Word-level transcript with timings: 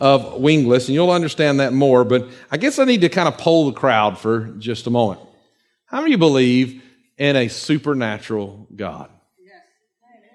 of 0.00 0.40
wingless, 0.40 0.88
and 0.88 0.94
you'll 0.94 1.10
understand 1.10 1.60
that 1.60 1.72
more, 1.72 2.04
but 2.04 2.28
I 2.50 2.56
guess 2.56 2.78
I 2.78 2.84
need 2.84 3.02
to 3.02 3.08
kind 3.08 3.28
of 3.28 3.38
poll 3.38 3.66
the 3.66 3.78
crowd 3.78 4.18
for 4.18 4.46
just 4.58 4.86
a 4.86 4.90
moment. 4.90 5.20
How 5.86 5.98
many 5.98 6.08
of 6.08 6.12
you 6.12 6.18
believe 6.18 6.82
in 7.16 7.36
a 7.36 7.48
supernatural 7.48 8.66
God? 8.74 9.10
Yes. 9.42 9.54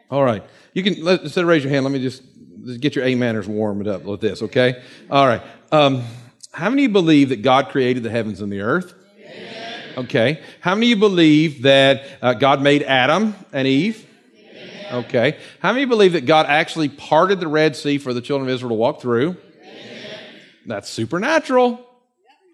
All 0.09 0.23
right. 0.23 0.43
You 0.73 0.83
can, 0.83 1.03
let, 1.03 1.21
instead 1.21 1.41
of 1.43 1.47
raise 1.47 1.63
your 1.63 1.71
hand, 1.73 1.83
let 1.83 1.91
me 1.91 1.99
just, 1.99 2.23
just 2.65 2.79
get 2.79 2.95
your 2.95 3.05
ameners 3.05 3.47
warmed 3.47 3.87
up 3.87 4.03
with 4.03 4.21
this, 4.21 4.41
okay? 4.43 4.81
All 5.09 5.27
right. 5.27 5.41
Um, 5.71 6.03
how 6.51 6.69
many 6.69 6.85
of 6.85 6.89
you 6.89 6.93
believe 6.93 7.29
that 7.29 7.41
God 7.41 7.69
created 7.69 8.03
the 8.03 8.09
heavens 8.09 8.41
and 8.41 8.51
the 8.51 8.61
earth? 8.61 8.93
Okay. 9.97 10.41
How 10.61 10.75
many 10.75 10.87
of 10.87 10.89
you 10.91 10.95
believe 10.95 11.63
that 11.63 12.03
uh, 12.21 12.33
God 12.33 12.61
made 12.61 12.83
Adam 12.83 13.35
and 13.51 13.67
Eve? 13.67 14.05
Okay. 14.91 15.37
How 15.59 15.73
many 15.73 15.85
believe 15.85 16.13
that 16.13 16.25
God 16.25 16.45
actually 16.47 16.89
parted 16.89 17.39
the 17.39 17.47
Red 17.47 17.75
Sea 17.75 17.97
for 17.97 18.13
the 18.13 18.21
children 18.21 18.49
of 18.49 18.55
Israel 18.55 18.69
to 18.69 18.75
walk 18.75 19.01
through? 19.01 19.35
That's 20.65 20.89
supernatural. 20.89 21.85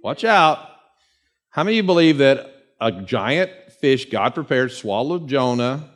Watch 0.03 0.23
out. 0.23 0.70
How 1.50 1.64
many 1.64 1.81
believe 1.81 2.20
that 2.20 2.53
a 2.80 2.92
giant 2.92 3.52
fish 3.80 4.09
God 4.09 4.36
prepared 4.36 4.72
swallowed 4.72 5.28
Jonah, 5.28 5.89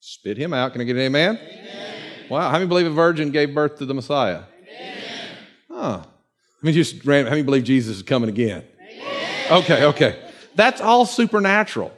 spit 0.00 0.36
him 0.36 0.52
out? 0.52 0.72
Can 0.72 0.80
I 0.80 0.84
get 0.84 0.96
an 0.96 1.02
amen? 1.02 1.38
amen. 1.40 1.94
Wow. 2.28 2.50
How 2.50 2.52
many 2.52 2.66
believe 2.66 2.86
a 2.86 2.90
virgin 2.90 3.30
gave 3.30 3.54
birth 3.54 3.78
to 3.78 3.86
the 3.86 3.94
Messiah? 3.94 4.42
Amen. 4.68 5.28
Huh. 5.70 5.98
How 5.98 6.06
many 6.62 6.74
just 6.74 7.04
how 7.04 7.10
many 7.10 7.42
believe 7.42 7.64
Jesus 7.64 7.96
is 7.96 8.02
coming 8.02 8.28
again? 8.28 8.64
Amen. 8.80 9.52
Okay, 9.62 9.84
okay. 9.84 10.18
That's 10.54 10.80
all 10.80 11.06
supernatural. 11.06 11.92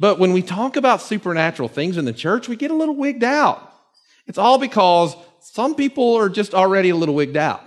But 0.00 0.18
when 0.18 0.32
we 0.32 0.42
talk 0.42 0.76
about 0.76 1.02
supernatural 1.02 1.68
things 1.68 1.96
in 1.96 2.04
the 2.04 2.12
church, 2.12 2.48
we 2.48 2.56
get 2.56 2.70
a 2.70 2.74
little 2.74 2.94
wigged 2.94 3.24
out. 3.24 3.72
It's 4.26 4.38
all 4.38 4.58
because 4.58 5.16
some 5.40 5.74
people 5.74 6.14
are 6.16 6.28
just 6.28 6.54
already 6.54 6.90
a 6.90 6.96
little 6.96 7.14
wigged 7.14 7.36
out. 7.36 7.62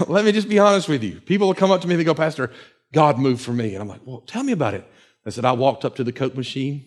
Let 0.08 0.24
me 0.24 0.32
just 0.32 0.48
be 0.48 0.58
honest 0.58 0.88
with 0.88 1.02
you. 1.02 1.20
People 1.20 1.46
will 1.46 1.54
come 1.54 1.70
up 1.70 1.80
to 1.82 1.88
me 1.88 1.94
and 1.94 2.00
they 2.00 2.04
go, 2.04 2.14
Pastor, 2.14 2.50
God 2.92 3.18
moved 3.18 3.42
for 3.42 3.52
me. 3.52 3.74
And 3.74 3.82
I'm 3.82 3.88
like, 3.88 4.00
well, 4.04 4.20
tell 4.20 4.42
me 4.42 4.52
about 4.52 4.74
it. 4.74 4.86
I 5.26 5.30
said, 5.30 5.44
I 5.44 5.52
walked 5.52 5.84
up 5.84 5.96
to 5.96 6.04
the 6.04 6.12
Coke 6.12 6.36
machine. 6.36 6.86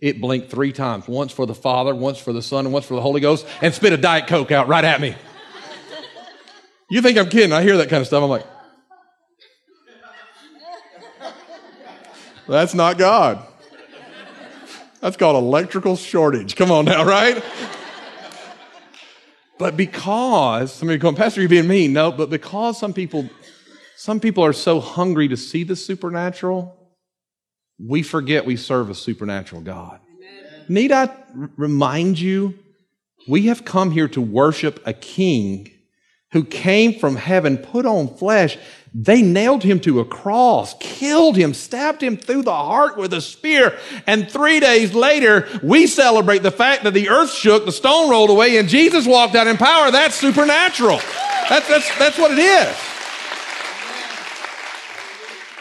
It 0.00 0.20
blinked 0.20 0.50
three 0.50 0.72
times 0.72 1.08
once 1.08 1.32
for 1.32 1.46
the 1.46 1.54
Father, 1.54 1.94
once 1.94 2.18
for 2.18 2.32
the 2.32 2.42
Son, 2.42 2.66
and 2.66 2.72
once 2.72 2.86
for 2.86 2.94
the 2.94 3.00
Holy 3.00 3.20
Ghost, 3.20 3.46
and 3.62 3.72
spit 3.72 3.92
a 3.92 3.96
Diet 3.96 4.26
Coke 4.26 4.50
out 4.50 4.68
right 4.68 4.84
at 4.84 5.00
me. 5.00 5.14
you 6.90 7.00
think 7.00 7.16
I'm 7.16 7.28
kidding? 7.28 7.52
I 7.52 7.62
hear 7.62 7.78
that 7.78 7.88
kind 7.88 8.00
of 8.00 8.06
stuff. 8.06 8.22
I'm 8.22 8.28
like, 8.28 8.46
That's 12.46 12.74
not 12.74 12.96
God. 12.96 13.44
That's 15.00 15.16
called 15.16 15.36
electrical 15.36 15.96
shortage. 15.96 16.56
Come 16.56 16.70
on 16.70 16.84
now, 16.84 17.04
right? 17.04 17.42
But 19.58 19.76
because 19.76 20.70
some 20.72 20.80
somebody 20.80 20.98
going, 20.98 21.14
Pastor, 21.14 21.40
you're 21.40 21.48
being 21.48 21.68
mean. 21.68 21.92
No, 21.92 22.12
but 22.12 22.30
because 22.30 22.78
some 22.78 22.92
people, 22.92 23.28
some 23.96 24.20
people 24.20 24.44
are 24.44 24.52
so 24.52 24.80
hungry 24.80 25.28
to 25.28 25.36
see 25.36 25.64
the 25.64 25.76
supernatural, 25.76 26.76
we 27.78 28.02
forget 28.02 28.44
we 28.44 28.56
serve 28.56 28.90
a 28.90 28.94
supernatural 28.94 29.62
God. 29.62 30.00
Amen. 30.16 30.64
Need 30.68 30.92
I 30.92 31.06
r- 31.06 31.50
remind 31.56 32.18
you, 32.18 32.58
we 33.28 33.46
have 33.46 33.64
come 33.64 33.90
here 33.90 34.08
to 34.08 34.20
worship 34.20 34.80
a 34.86 34.92
king 34.92 35.70
who 36.32 36.44
came 36.44 36.98
from 36.98 37.16
heaven, 37.16 37.56
put 37.56 37.86
on 37.86 38.14
flesh, 38.16 38.58
they 38.98 39.20
nailed 39.20 39.62
him 39.62 39.78
to 39.80 40.00
a 40.00 40.06
cross, 40.06 40.74
killed 40.80 41.36
him, 41.36 41.52
stabbed 41.52 42.02
him 42.02 42.16
through 42.16 42.44
the 42.44 42.54
heart 42.54 42.96
with 42.96 43.12
a 43.12 43.20
spear. 43.20 43.78
And 44.06 44.30
three 44.30 44.58
days 44.58 44.94
later, 44.94 45.46
we 45.62 45.86
celebrate 45.86 46.38
the 46.38 46.50
fact 46.50 46.84
that 46.84 46.94
the 46.94 47.10
earth 47.10 47.30
shook, 47.30 47.66
the 47.66 47.72
stone 47.72 48.08
rolled 48.08 48.30
away, 48.30 48.56
and 48.56 48.70
Jesus 48.70 49.06
walked 49.06 49.34
out 49.34 49.48
in 49.48 49.58
power. 49.58 49.90
That's 49.90 50.14
supernatural. 50.14 50.96
That's, 51.50 51.68
that's, 51.68 51.98
that's 51.98 52.16
what 52.16 52.30
it 52.30 52.38
is. 52.38 52.74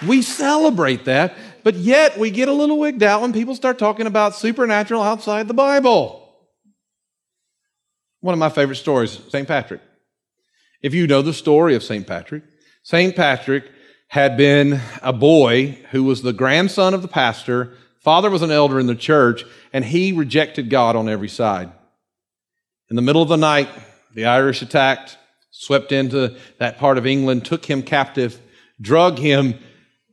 We 0.07 0.21
celebrate 0.21 1.03
that, 1.03 1.35
but 1.61 1.75
yet 1.75 2.17
we 2.17 2.31
get 2.31 2.47
a 2.47 2.53
little 2.53 2.79
wigged 2.79 3.03
out 3.03 3.21
when 3.21 3.33
people 3.33 3.55
start 3.55 3.77
talking 3.77 4.07
about 4.07 4.37
supernatural 4.37 5.01
outside 5.01 5.49
the 5.49 5.53
Bible. 5.53 6.21
One 8.21 8.31
of 8.31 8.39
my 8.39 8.49
favorite 8.49 8.77
stories, 8.77 9.19
St. 9.27 9.45
Patrick. 9.45 9.81
If 10.81 10.93
you 10.93 11.05
know 11.05 11.21
the 11.21 11.33
story 11.33 11.75
of 11.75 11.83
St. 11.83 12.07
Patrick, 12.07 12.43
St. 12.85 13.15
Patrick 13.15 13.63
had 14.09 14.37
been 14.37 14.79
a 15.01 15.11
boy 15.11 15.79
who 15.89 16.03
was 16.03 16.21
the 16.21 16.31
grandson 16.31 16.93
of 16.93 17.01
the 17.01 17.07
pastor. 17.07 17.73
Father 17.97 18.29
was 18.29 18.43
an 18.43 18.51
elder 18.51 18.79
in 18.79 18.85
the 18.85 18.93
church, 18.93 19.43
and 19.73 19.83
he 19.83 20.11
rejected 20.11 20.69
God 20.69 20.95
on 20.95 21.09
every 21.09 21.27
side. 21.27 21.71
In 22.91 22.95
the 22.95 23.01
middle 23.01 23.23
of 23.23 23.27
the 23.27 23.37
night, 23.37 23.69
the 24.13 24.25
Irish 24.25 24.61
attacked, 24.61 25.17
swept 25.49 25.91
into 25.91 26.37
that 26.59 26.77
part 26.77 26.99
of 26.99 27.07
England, 27.07 27.43
took 27.43 27.65
him 27.65 27.81
captive, 27.81 28.39
drug 28.79 29.17
him 29.17 29.55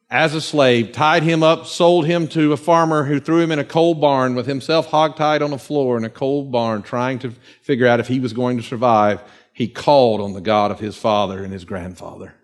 as 0.09 0.35
a 0.35 0.41
slave, 0.41 0.93
tied 0.93 1.25
him 1.25 1.43
up, 1.43 1.67
sold 1.67 2.07
him 2.07 2.27
to 2.29 2.55
a 2.55 2.57
farmer 2.57 3.05
who 3.05 3.21
threw 3.21 3.41
him 3.41 3.53
in 3.53 3.59
a 3.59 3.65
coal 3.65 3.95
barn 3.95 4.35
with 4.35 4.47
himself 4.47 4.89
hogtied 4.89 5.45
on 5.45 5.51
the 5.51 5.59
floor 5.59 5.99
in 5.99 6.05
a 6.07 6.11
coal 6.11 6.47
barn, 6.47 6.83
trying 6.83 7.19
to 7.19 7.33
figure 7.61 7.87
out 7.87 8.01
if 8.01 8.09
he 8.09 8.19
was 8.19 8.33
going 8.33 8.57
to 8.57 8.63
survive. 8.63 9.23
He 9.53 9.69
called 9.69 10.23
on 10.23 10.33
the 10.33 10.41
God 10.41 10.71
of 10.71 10.81
his 10.81 10.97
father 10.97 11.45
and 11.45 11.53
his 11.53 11.67
grandfather. 11.67 12.35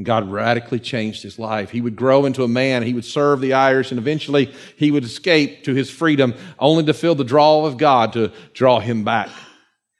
And 0.00 0.06
God 0.06 0.30
radically 0.30 0.80
changed 0.80 1.22
his 1.22 1.38
life. 1.38 1.68
He 1.68 1.82
would 1.82 1.94
grow 1.94 2.24
into 2.24 2.42
a 2.42 2.48
man. 2.48 2.82
He 2.84 2.94
would 2.94 3.04
serve 3.04 3.42
the 3.42 3.52
Irish 3.52 3.90
and 3.90 3.98
eventually 3.98 4.50
he 4.76 4.90
would 4.90 5.04
escape 5.04 5.64
to 5.64 5.74
his 5.74 5.90
freedom 5.90 6.32
only 6.58 6.84
to 6.84 6.94
feel 6.94 7.14
the 7.14 7.22
draw 7.22 7.66
of 7.66 7.76
God 7.76 8.14
to 8.14 8.32
draw 8.54 8.80
him 8.80 9.04
back. 9.04 9.28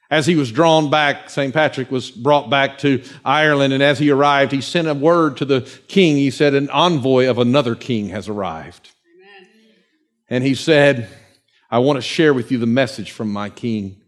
As 0.09 0.25
he 0.25 0.35
was 0.35 0.51
drawn 0.51 0.89
back, 0.89 1.29
St. 1.29 1.53
Patrick 1.53 1.91
was 1.91 2.09
brought 2.09 2.49
back 2.49 2.79
to 2.79 3.03
Ireland. 3.23 3.73
And 3.73 3.83
as 3.83 3.99
he 3.99 4.09
arrived, 4.09 4.51
he 4.51 4.61
sent 4.61 4.87
a 4.87 4.95
word 4.95 5.37
to 5.37 5.45
the 5.45 5.69
king. 5.87 6.17
He 6.17 6.31
said, 6.31 6.55
an 6.55 6.71
envoy 6.71 7.29
of 7.29 7.37
another 7.37 7.75
king 7.75 8.09
has 8.09 8.27
arrived. 8.27 8.89
Amen. 9.15 9.49
And 10.31 10.43
he 10.43 10.55
said, 10.55 11.09
I 11.69 11.77
want 11.77 11.97
to 11.97 12.01
share 12.01 12.33
with 12.33 12.51
you 12.51 12.57
the 12.57 12.65
message 12.65 13.11
from 13.11 13.31
my 13.31 13.51
king. 13.51 14.01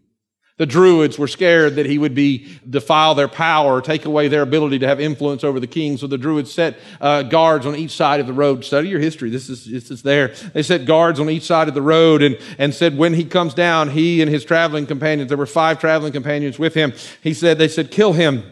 The 0.56 0.66
Druids 0.66 1.18
were 1.18 1.26
scared 1.26 1.74
that 1.74 1.86
he 1.86 1.98
would 1.98 2.14
be 2.14 2.46
defile 2.70 3.16
their 3.16 3.26
power, 3.26 3.80
take 3.80 4.04
away 4.04 4.28
their 4.28 4.42
ability 4.42 4.78
to 4.78 4.86
have 4.86 5.00
influence 5.00 5.42
over 5.42 5.58
the 5.58 5.66
king. 5.66 5.96
So 5.96 6.06
the 6.06 6.16
Druids 6.16 6.52
set 6.52 6.78
uh, 7.00 7.24
guards 7.24 7.66
on 7.66 7.74
each 7.74 7.90
side 7.90 8.20
of 8.20 8.28
the 8.28 8.32
road. 8.32 8.64
Study 8.64 8.88
your 8.88 9.00
history. 9.00 9.30
This 9.30 9.50
is 9.50 9.64
this 9.64 9.90
is 9.90 10.02
there. 10.02 10.28
They 10.52 10.62
set 10.62 10.84
guards 10.84 11.18
on 11.18 11.28
each 11.28 11.42
side 11.42 11.66
of 11.66 11.74
the 11.74 11.82
road 11.82 12.22
and 12.22 12.38
and 12.56 12.72
said 12.72 12.96
when 12.96 13.14
he 13.14 13.24
comes 13.24 13.52
down, 13.52 13.90
he 13.90 14.22
and 14.22 14.30
his 14.30 14.44
traveling 14.44 14.86
companions. 14.86 15.28
There 15.28 15.36
were 15.36 15.44
five 15.44 15.80
traveling 15.80 16.12
companions 16.12 16.56
with 16.56 16.74
him. 16.74 16.92
He 17.20 17.34
said 17.34 17.58
they 17.58 17.66
said 17.66 17.90
kill 17.90 18.12
him. 18.12 18.44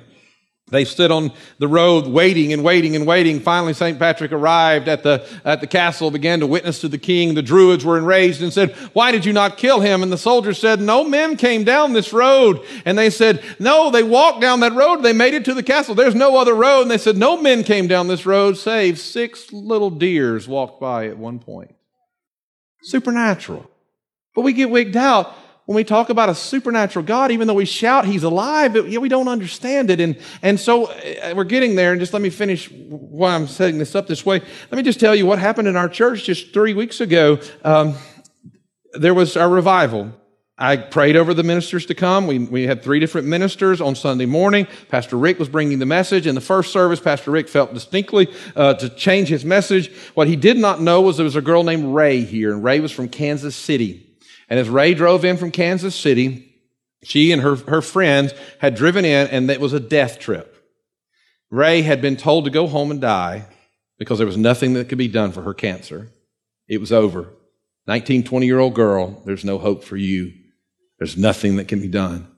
They 0.73 0.87
stood 0.87 1.11
on 1.11 1.33
the 1.59 1.69
road 1.69 2.07
waiting 2.07 2.55
and 2.55 2.65
waiting 2.65 2.97
and 2.97 3.07
waiting. 3.07 3.41
Finally, 3.41 3.75
St. 3.75 3.99
Patrick 3.99 4.33
arrived 4.33 4.89
at 4.89 5.03
the, 5.03 5.29
at 5.45 5.61
the 5.61 5.67
castle, 5.67 6.11
began 6.11 6.41
to 6.41 6.47
witness 6.47 6.81
to 6.81 6.89
the 6.89 6.97
king. 6.97 7.35
The 7.35 7.43
druids 7.43 7.85
were 7.85 7.99
enraged 7.99 8.41
and 8.41 8.51
said, 8.51 8.71
why 8.95 9.13
did 9.13 9.27
you 9.27 9.35
not 9.35 9.59
kill 9.59 9.81
him? 9.81 10.03
And 10.03 10.11
the 10.11 10.17
soldiers 10.17 10.59
said, 10.59 10.81
no 10.81 11.05
men 11.05 11.37
came 11.37 11.63
down 11.63 11.93
this 11.93 12.15
road. 12.15 12.65
And 12.87 12.97
they 12.97 13.11
said, 13.11 13.45
no, 13.59 13.91
they 13.91 14.03
walked 14.03 14.41
down 14.41 14.61
that 14.61 14.73
road. 14.73 15.03
They 15.03 15.13
made 15.13 15.35
it 15.35 15.45
to 15.45 15.53
the 15.55 15.63
castle. 15.63 15.95
There's 15.95 16.15
no 16.15 16.39
other 16.39 16.55
road. 16.55 16.83
And 16.83 16.91
they 16.91 16.97
said, 16.97 17.19
no 17.19 17.37
men 17.37 17.65
came 17.65 17.87
down 17.87 18.09
this 18.09 18.25
road, 18.25 18.57
save 18.57 18.99
six 18.99 19.53
little 19.53 19.91
deers 19.91 20.49
walked 20.49 20.81
by 20.81 21.07
at 21.07 21.19
one 21.19 21.39
point. 21.39 21.75
Supernatural. 22.83 23.71
But 24.35 24.41
we 24.41 24.55
get 24.55 24.71
wigged 24.71 24.97
out 24.97 25.35
when 25.67 25.77
we 25.77 25.85
talk 25.85 26.11
about 26.11 26.29
a 26.29 26.35
supernatural 26.35 27.05
God, 27.05 27.31
even 27.31 27.47
though 27.47 27.55
we 27.55 27.65
shout 27.65 28.05
He's 28.05 28.25
alive, 28.25 28.75
it, 28.75 29.01
we 29.01 29.09
don't 29.09 29.29
understand 29.29 29.91
it. 29.91 30.01
And, 30.01 30.19
and 30.43 30.59
so 30.59 30.87
uh, 30.87 31.35
we're 31.37 31.45
getting 31.45 31.77
there. 31.77 31.93
And 31.93 32.01
just 32.01 32.13
let 32.13 32.23
me 32.23 32.31
finish 32.31 32.71
why 32.71 33.35
I'm 33.35 33.47
setting 33.47 33.79
this 33.79 33.95
up 33.95 34.09
this 34.09 34.27
way. 34.27 34.41
Let 34.41 34.77
me 34.77 34.83
just 34.83 34.99
tell 34.99 35.15
you 35.15 35.25
what 35.25 35.39
happened 35.39 35.69
in 35.69 35.77
our 35.77 35.89
church 35.89 36.25
just 36.25 36.53
three 36.53 36.75
weeks 36.75 37.01
ago. 37.01 37.39
Um, 37.65 37.95
there 38.95 39.15
was 39.15 39.37
a 39.37 39.49
revival. 39.49 40.13
I 40.59 40.77
prayed 40.77 41.17
over 41.17 41.33
the 41.33 41.43
ministers 41.43 41.87
to 41.87 41.95
come. 41.95 42.27
We, 42.27 42.41
we 42.41 42.67
had 42.67 42.83
three 42.83 43.01
different 43.01 43.27
ministers 43.27 43.81
on 43.81 43.95
Sunday 43.95 44.27
morning. 44.27 44.67
Pastor 44.91 45.17
Rick 45.17 45.39
was 45.39 45.49
bringing 45.49 45.79
the 45.79 45.87
message. 45.87 46.27
In 46.27 46.35
the 46.35 46.41
first 46.41 46.73
service, 46.73 47.01
Pastor 47.01 47.31
Rick 47.31 47.49
felt 47.49 47.73
distinctly 47.73 48.29
uh, 48.55 48.75
to 48.75 48.89
change 48.91 49.29
his 49.29 49.45
message. 49.45 49.93
What 50.15 50.29
he 50.29 50.37
did 50.37 50.59
not 50.59 50.81
know 50.81 51.01
was 51.01 51.17
there 51.17 51.25
was 51.25 51.37
a 51.37 51.41
girl 51.41 51.65
named 51.65 51.95
Ray 51.95 52.21
here, 52.21 52.53
and 52.53 52.63
Ray 52.63 52.81
was 52.81 52.93
from 52.93 53.09
Kansas 53.09 53.57
City. 53.57 54.12
And 54.49 54.59
as 54.59 54.69
Ray 54.69 54.95
drove 54.95 55.25
in 55.25 55.37
from 55.37 55.51
Kansas 55.51 55.95
City, 55.95 56.49
She 57.05 57.33
and 57.33 57.43
her, 57.43 57.57
her 57.57 57.83
friends 57.83 58.33
had 58.61 58.75
driven 58.75 59.05
in, 59.05 59.27
and 59.29 59.51
it 59.51 59.61
was 59.61 59.73
a 59.73 59.81
death 59.81 60.19
trip. 60.19 60.57
Ray 61.51 61.83
had 61.83 62.01
been 62.01 62.17
told 62.17 62.45
to 62.45 62.51
go 62.51 62.67
home 62.67 62.91
and 62.91 63.01
die 63.01 63.47
because 63.99 64.19
there 64.19 64.27
was 64.27 64.37
nothing 64.37 64.75
that 64.75 64.89
could 64.89 64.99
be 64.99 65.09
done 65.09 65.33
for 65.33 65.43
her 65.43 65.55
cancer. 65.55 66.11
It 66.69 66.81
was 66.81 66.93
over. 66.93 67.29
19, 67.87 68.23
20 68.25 68.47
year 68.47 68.61
old 68.61 68.75
girl, 68.75 69.21
there's 69.27 69.45
no 69.45 69.59
hope 69.59 69.85
for 69.85 69.97
you. 69.97 70.33
There's 70.99 71.17
nothing 71.17 71.57
that 71.57 71.69
can 71.69 71.81
be 71.81 71.89
done. 71.89 72.32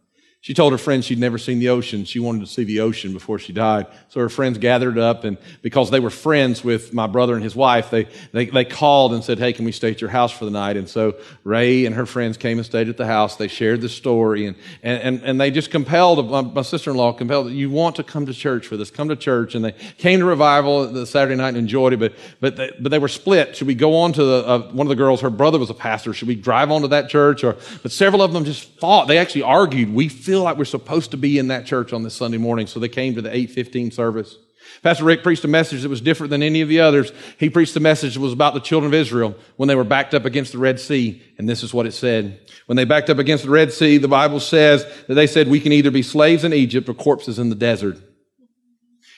She 0.45 0.53
told 0.53 0.73
her 0.73 0.79
friends 0.79 1.07
she'd 1.07 1.19
never 1.19 1.39
seen 1.39 1.59
the 1.59 1.71
ocean. 1.71 2.05
She 2.05 2.21
wanted 2.21 2.41
to 2.41 2.47
see 2.47 2.65
the 2.65 2.81
ocean 2.81 3.15
before 3.15 3.39
she 3.39 3.55
died. 3.55 3.87
So 4.11 4.21
her 4.21 4.29
friends 4.29 4.59
gathered 4.59 4.99
up 4.99 5.25
and 5.25 5.39
because 5.63 5.91
they 5.91 6.01
were 6.01 6.11
friends 6.11 6.63
with 6.63 6.93
my 6.93 7.07
brother 7.07 7.33
and 7.33 7.43
his 7.43 7.57
wife, 7.57 7.89
they, 7.89 8.09
they, 8.33 8.45
they 8.45 8.67
called 8.67 9.15
and 9.15 9.25
said, 9.25 9.39
Hey, 9.39 9.55
can 9.55 9.65
we 9.65 9.73
stay 9.73 9.93
at 9.93 10.03
your 10.03 10.11
house 10.11 10.33
for 10.33 10.45
the 10.45 10.51
night? 10.51 10.77
And 10.77 10.87
so 10.87 11.15
Ray 11.45 11.87
and 11.87 11.95
her 11.95 12.05
friends 12.05 12.37
came 12.37 12.59
and 12.59 12.67
stayed 12.67 12.91
at 12.91 12.99
the 12.99 13.07
house. 13.07 13.37
They 13.37 13.49
shared 13.49 13.81
the 13.81 13.89
story 13.89 14.45
and, 14.45 14.55
and, 14.83 15.03
and, 15.03 15.23
and 15.23 15.41
they 15.41 15.51
just 15.51 15.71
compelled, 15.71 16.31
my, 16.31 16.43
my 16.43 16.61
sister-in-law 16.61 17.15
compelled, 17.15 17.51
you 17.51 17.71
want 17.71 17.97
to 17.97 18.03
come 18.03 18.27
to 18.27 18.35
church 18.35 18.67
for 18.67 18.77
this, 18.77 18.91
come 18.91 19.09
to 19.09 19.17
church. 19.17 19.55
And 19.55 19.65
they 19.65 19.73
came 19.73 20.21
to 20.21 20.27
revival 20.27 20.87
the 20.87 21.07
Saturday 21.07 21.37
night 21.37 21.49
and 21.49 21.57
enjoyed 21.57 21.95
it, 21.95 22.01
but, 22.01 22.13
but 22.41 22.57
they, 22.57 22.71
but 22.79 22.91
they 22.91 22.99
were 22.99 23.09
split. 23.09 23.57
Should 23.57 23.67
we 23.67 23.75
go 23.75 23.97
on 23.97 24.13
to 24.13 24.23
the, 24.23 24.47
uh, 24.47 24.59
one 24.73 24.87
of 24.87 24.91
the 24.91 24.95
girls, 24.95 25.23
her 25.23 25.31
brother 25.31 25.59
was 25.59 25.71
a 25.71 25.75
pastor. 25.75 26.13
Should 26.13 26.29
we 26.29 26.35
drive 26.35 26.71
on 26.71 26.83
to 26.83 26.89
that 26.89 27.09
church? 27.09 27.43
Or, 27.45 27.57
but 27.83 27.93
several 27.93 28.21
of 28.21 28.35
them 28.35 28.45
just 28.45 28.69
fought. 28.79 29.09
They 29.09 29.17
actually 29.17 29.45
argued. 29.45 29.95
We 29.95 30.11
feel 30.11 30.34
like 30.43 30.57
we're 30.57 30.65
supposed 30.65 31.11
to 31.13 31.17
be 31.17 31.39
in 31.39 31.49
that 31.49 31.67
church 31.67 31.93
on 31.93 32.03
this 32.03 32.15
Sunday 32.15 32.39
morning. 32.39 32.67
So 32.67 32.81
they 32.81 32.89
came 32.89 33.15
to 33.15 33.23
the 33.23 33.31
815 33.31 33.91
service. 33.91 34.37
Pastor 34.83 35.05
Rick 35.05 35.23
preached 35.23 35.45
a 35.45 35.49
message 35.49 35.83
that 35.83 35.89
was 35.89 36.01
different 36.01 36.31
than 36.31 36.43
any 36.43 36.61
of 36.61 36.69
the 36.69 36.81
others. 36.81 37.13
He 37.39 37.51
preached 37.51 37.77
a 37.77 37.81
message 37.81 38.15
that 38.15 38.21
was 38.21 38.33
about 38.33 38.55
the 38.55 38.61
children 38.61 38.93
of 38.93 38.95
Israel 38.95 39.35
when 39.57 39.69
they 39.69 39.75
were 39.75 39.85
backed 39.85 40.15
up 40.15 40.25
against 40.25 40.53
the 40.53 40.59
Red 40.59 40.81
Sea. 40.81 41.23
And 41.39 41.49
this 41.49 41.63
is 41.63 41.75
what 41.75 41.87
it 41.87 41.93
said. 41.93 42.41
When 42.67 42.77
they 42.77 42.85
backed 42.85 43.11
up 43.11 43.19
against 43.19 43.45
the 43.45 43.51
Red 43.51 43.73
Sea, 43.73 43.99
the 43.99 44.09
Bible 44.09 44.41
says 44.41 44.87
that 45.07 45.15
they 45.15 45.27
said, 45.27 45.49
we 45.49 45.61
can 45.61 45.73
either 45.73 45.91
be 45.91 46.03
slaves 46.03 46.45
in 46.45 46.53
Egypt 46.53 46.89
or 46.89 46.95
corpses 46.95 47.39
in 47.39 47.51
the 47.51 47.55
desert. 47.55 47.99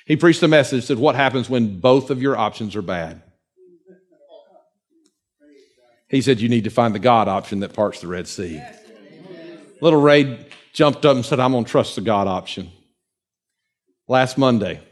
He 0.04 0.16
preached 0.16 0.42
a 0.42 0.48
message 0.48 0.86
that 0.88 0.98
what 0.98 1.14
happens 1.14 1.48
when 1.48 1.80
both 1.80 2.10
of 2.10 2.22
your 2.22 2.36
options 2.36 2.76
are 2.76 2.82
bad? 2.82 3.22
He 6.08 6.22
said, 6.22 6.40
you 6.40 6.48
need 6.48 6.64
to 6.64 6.70
find 6.70 6.94
the 6.94 7.00
God 7.00 7.26
option 7.26 7.60
that 7.60 7.72
parts 7.72 8.00
the 8.00 8.06
Red 8.06 8.28
Sea. 8.28 8.62
Little 9.80 10.00
Ray 10.00 10.45
jumped 10.76 11.06
up 11.06 11.16
and 11.16 11.24
said, 11.24 11.40
I'm 11.40 11.52
going 11.52 11.64
to 11.64 11.70
trust 11.70 11.94
the 11.94 12.02
God 12.02 12.28
option. 12.28 12.70
Last 14.08 14.36
Monday, 14.36 14.82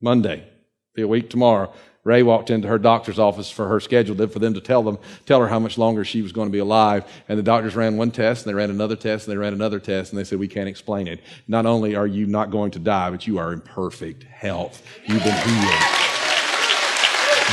Monday, 0.00 0.48
be 0.94 1.02
a 1.02 1.08
week 1.08 1.28
tomorrow, 1.28 1.72
Ray 2.04 2.22
walked 2.22 2.48
into 2.48 2.68
her 2.68 2.78
doctor's 2.78 3.18
office 3.18 3.50
for 3.50 3.66
her 3.68 3.80
schedule 3.80 4.26
for 4.28 4.38
them 4.38 4.54
to 4.54 4.60
tell 4.60 4.84
them, 4.84 4.98
tell 5.26 5.40
her 5.40 5.48
how 5.48 5.58
much 5.58 5.76
longer 5.76 6.04
she 6.04 6.22
was 6.22 6.30
going 6.32 6.46
to 6.46 6.52
be 6.52 6.60
alive. 6.60 7.04
And 7.28 7.38
the 7.38 7.42
doctors 7.42 7.74
ran 7.74 7.96
one 7.96 8.12
test, 8.12 8.46
and 8.46 8.50
they 8.50 8.54
ran 8.54 8.70
another 8.70 8.96
test, 8.96 9.26
and 9.26 9.32
they 9.32 9.36
ran 9.36 9.52
another 9.52 9.80
test, 9.80 10.12
and 10.12 10.18
they 10.18 10.24
said, 10.24 10.38
We 10.38 10.48
can't 10.48 10.68
explain 10.68 11.08
it. 11.08 11.20
Not 11.46 11.66
only 11.66 11.96
are 11.96 12.06
you 12.06 12.24
not 12.24 12.50
going 12.50 12.70
to 12.70 12.78
die, 12.78 13.10
but 13.10 13.26
you 13.26 13.36
are 13.38 13.52
in 13.52 13.60
perfect 13.60 14.22
health. 14.22 14.82
You've 15.06 15.24
been 15.24 15.34
healed. 15.34 15.84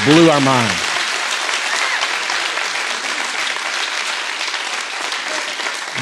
Blew 0.05 0.29
our 0.29 0.41
minds. 0.41 0.96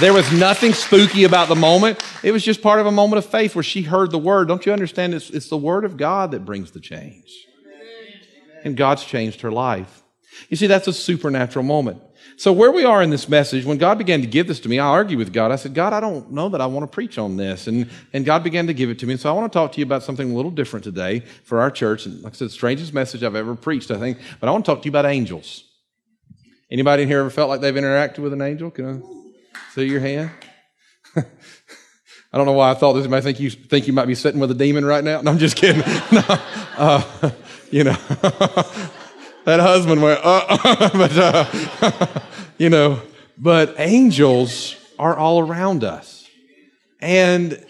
There 0.02 0.12
was 0.12 0.30
nothing 0.34 0.74
spooky 0.74 1.24
about 1.24 1.48
the 1.48 1.56
moment. 1.56 2.04
It 2.22 2.34
was 2.34 2.44
just 2.44 2.62
part 2.62 2.82
of 2.82 2.86
a 2.86 2.92
moment 2.92 3.24
of 3.24 3.32
faith 3.32 3.56
where 3.56 3.64
she 3.64 3.82
heard 3.82 4.12
the 4.12 4.18
word. 4.18 4.50
Don't 4.50 4.66
you 4.66 4.74
understand? 4.74 5.14
It's, 5.14 5.30
it's 5.30 5.48
the 5.48 5.58
word 5.58 5.86
of 5.86 5.96
God 5.96 6.32
that 6.32 6.44
brings 6.44 6.72
the 6.72 6.82
change. 6.82 7.32
And 8.66 8.76
God's 8.76 9.06
changed 9.06 9.40
her 9.40 9.52
life. 9.52 10.04
You 10.50 10.58
see, 10.58 10.68
that's 10.68 10.90
a 10.90 10.94
supernatural 10.94 11.64
moment. 11.64 12.02
So 12.36 12.52
where 12.52 12.74
we 12.74 12.84
are 12.84 13.02
in 13.02 13.10
this 13.10 13.30
message, 13.30 13.64
when 13.64 13.78
God 13.78 13.98
began 13.98 14.20
to 14.20 14.28
give 14.28 14.48
this 14.48 14.60
to 14.62 14.70
me, 14.70 14.80
I 14.80 14.88
argued 14.88 15.18
with 15.18 15.32
God. 15.32 15.52
I 15.52 15.56
said, 15.56 15.74
God, 15.74 15.94
I 15.94 16.02
don't 16.02 16.30
know 16.30 16.50
that 16.50 16.60
I 16.60 16.66
want 16.66 16.84
to 16.84 16.94
preach 16.94 17.18
on 17.18 17.38
this. 17.38 17.68
And, 17.68 17.90
and 18.12 18.26
God 18.26 18.44
began 18.44 18.68
to 18.68 18.74
give 18.74 18.90
it 18.90 19.00
to 19.00 19.06
me. 19.06 19.14
And 19.14 19.22
so 19.22 19.30
I 19.30 19.34
want 19.34 19.50
to 19.50 19.58
talk 19.58 19.72
to 19.72 19.80
you 19.80 19.86
about 19.86 20.04
something 20.04 20.30
a 20.30 20.36
little 20.36 20.52
different 20.52 20.84
today 20.84 21.22
for 21.46 21.62
our 21.62 21.72
church. 21.72 22.06
And 22.06 22.22
like 22.22 22.34
I 22.34 22.36
said, 22.36 22.52
strangest 22.52 22.94
message 22.94 23.24
I've 23.24 23.36
ever 23.36 23.56
preached, 23.56 23.92
I 23.92 23.98
think. 23.98 24.18
But 24.42 24.50
I 24.50 24.52
want 24.52 24.66
to 24.66 24.72
talk 24.72 24.82
to 24.82 24.86
you 24.88 24.92
about 24.92 25.06
angels. 25.06 25.64
Anybody 26.70 27.04
in 27.04 27.08
here 27.08 27.22
ever 27.22 27.30
felt 27.30 27.48
like 27.48 27.62
they've 27.62 27.74
interacted 27.74 28.20
with 28.20 28.34
an 28.34 28.42
angel? 28.42 28.72
Can 28.72 29.02
I? 29.02 29.25
See 29.74 29.86
your 29.86 30.00
hand? 30.00 30.32
I 31.16 32.38
don't 32.38 32.46
know 32.46 32.54
why 32.54 32.72
I 32.72 32.74
thought 32.74 32.94
this. 32.94 33.08
might 33.08 33.24
think 33.24 33.40
you 33.40 33.50
think 33.50 33.88
you 33.88 33.94
might 33.94 34.08
be 34.08 34.16
sitting 34.16 34.40
with 34.40 34.52
a 34.52 34.56
demon 34.56 34.84
right 34.84 35.04
now. 35.04 35.22
No, 35.22 35.32
I'm 35.32 35.38
just 35.38 35.56
kidding. 35.56 35.84
No, 36.12 36.24
uh, 36.78 37.32
you 37.72 37.86
know, 37.86 37.94
that 39.46 39.60
husband 39.60 40.02
went, 40.02 40.20
uh, 40.24 40.90
but 40.94 41.18
uh, 41.18 42.22
you 42.58 42.70
know, 42.70 43.02
but 43.38 43.76
angels 43.78 44.76
are 45.00 45.16
all 45.16 45.40
around 45.40 45.84
us, 45.84 46.28
and 47.00 47.66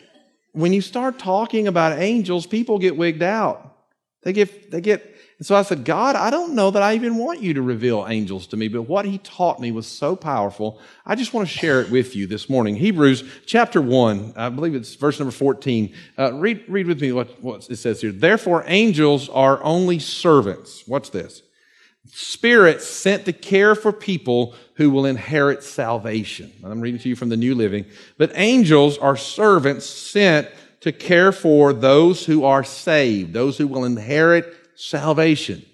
when 0.54 0.74
you 0.74 0.82
start 0.82 1.20
talking 1.20 1.68
about 1.68 2.00
angels, 2.00 2.48
people 2.48 2.80
get 2.80 2.98
wigged 2.98 3.22
out. 3.22 3.78
They 4.24 4.34
get 4.34 4.72
they 4.72 4.82
get 4.82 5.15
and 5.38 5.46
so 5.46 5.54
I 5.54 5.64
said, 5.64 5.84
God, 5.84 6.16
I 6.16 6.30
don't 6.30 6.54
know 6.54 6.72
that 6.72 6.82
I 6.82 6.96
even 6.96 7.18
want 7.18 7.42
you 7.42 7.56
to 7.56 7.62
reveal 7.62 8.06
angels 8.08 8.48
to 8.48 8.58
me, 8.58 8.70
but 8.70 8.84
what 8.84 9.04
he 9.04 9.18
taught 9.18 9.60
me 9.60 9.70
was 9.74 9.86
so 9.86 10.16
powerful. 10.16 10.80
I 11.06 11.16
just 11.16 11.34
want 11.34 11.50
to 11.50 11.54
share 11.54 11.82
it 11.82 11.92
with 11.92 12.16
you 12.16 12.26
this 12.26 12.50
morning. 12.50 12.78
Hebrews 12.78 13.24
chapter 13.46 13.82
1, 13.82 14.34
I 14.38 14.48
believe 14.48 14.76
it's 14.76 14.96
verse 14.96 15.20
number 15.20 15.34
14. 15.34 15.94
Uh, 16.18 16.34
read, 16.36 16.64
read 16.70 16.88
with 16.88 17.02
me 17.02 17.12
what, 17.12 17.44
what 17.44 17.70
it 17.70 17.76
says 17.76 18.00
here. 18.00 18.14
Therefore, 18.14 18.64
angels 18.68 19.28
are 19.28 19.62
only 19.62 20.00
servants. 20.00 20.84
What's 20.88 21.10
this? 21.10 21.42
Spirits 22.08 22.88
sent 22.88 23.26
to 23.26 23.34
care 23.34 23.76
for 23.76 23.92
people 23.92 24.56
who 24.76 24.90
will 24.90 25.06
inherit 25.06 25.64
salvation. 25.64 26.50
I'm 26.64 26.80
reading 26.80 27.02
to 27.02 27.10
you 27.10 27.16
from 27.18 27.28
the 27.28 27.36
New 27.36 27.56
Living. 27.56 27.86
But 28.18 28.32
angels 28.36 28.98
are 29.00 29.18
servants 29.18 29.86
sent 29.86 30.48
to 30.80 30.94
care 30.94 31.34
for 31.34 31.74
those 31.74 32.26
who 32.26 32.46
are 32.46 32.64
saved, 32.64 33.34
those 33.34 33.58
who 33.58 33.68
will 33.68 33.84
inherit 33.84 34.54
salvation. 34.76 35.66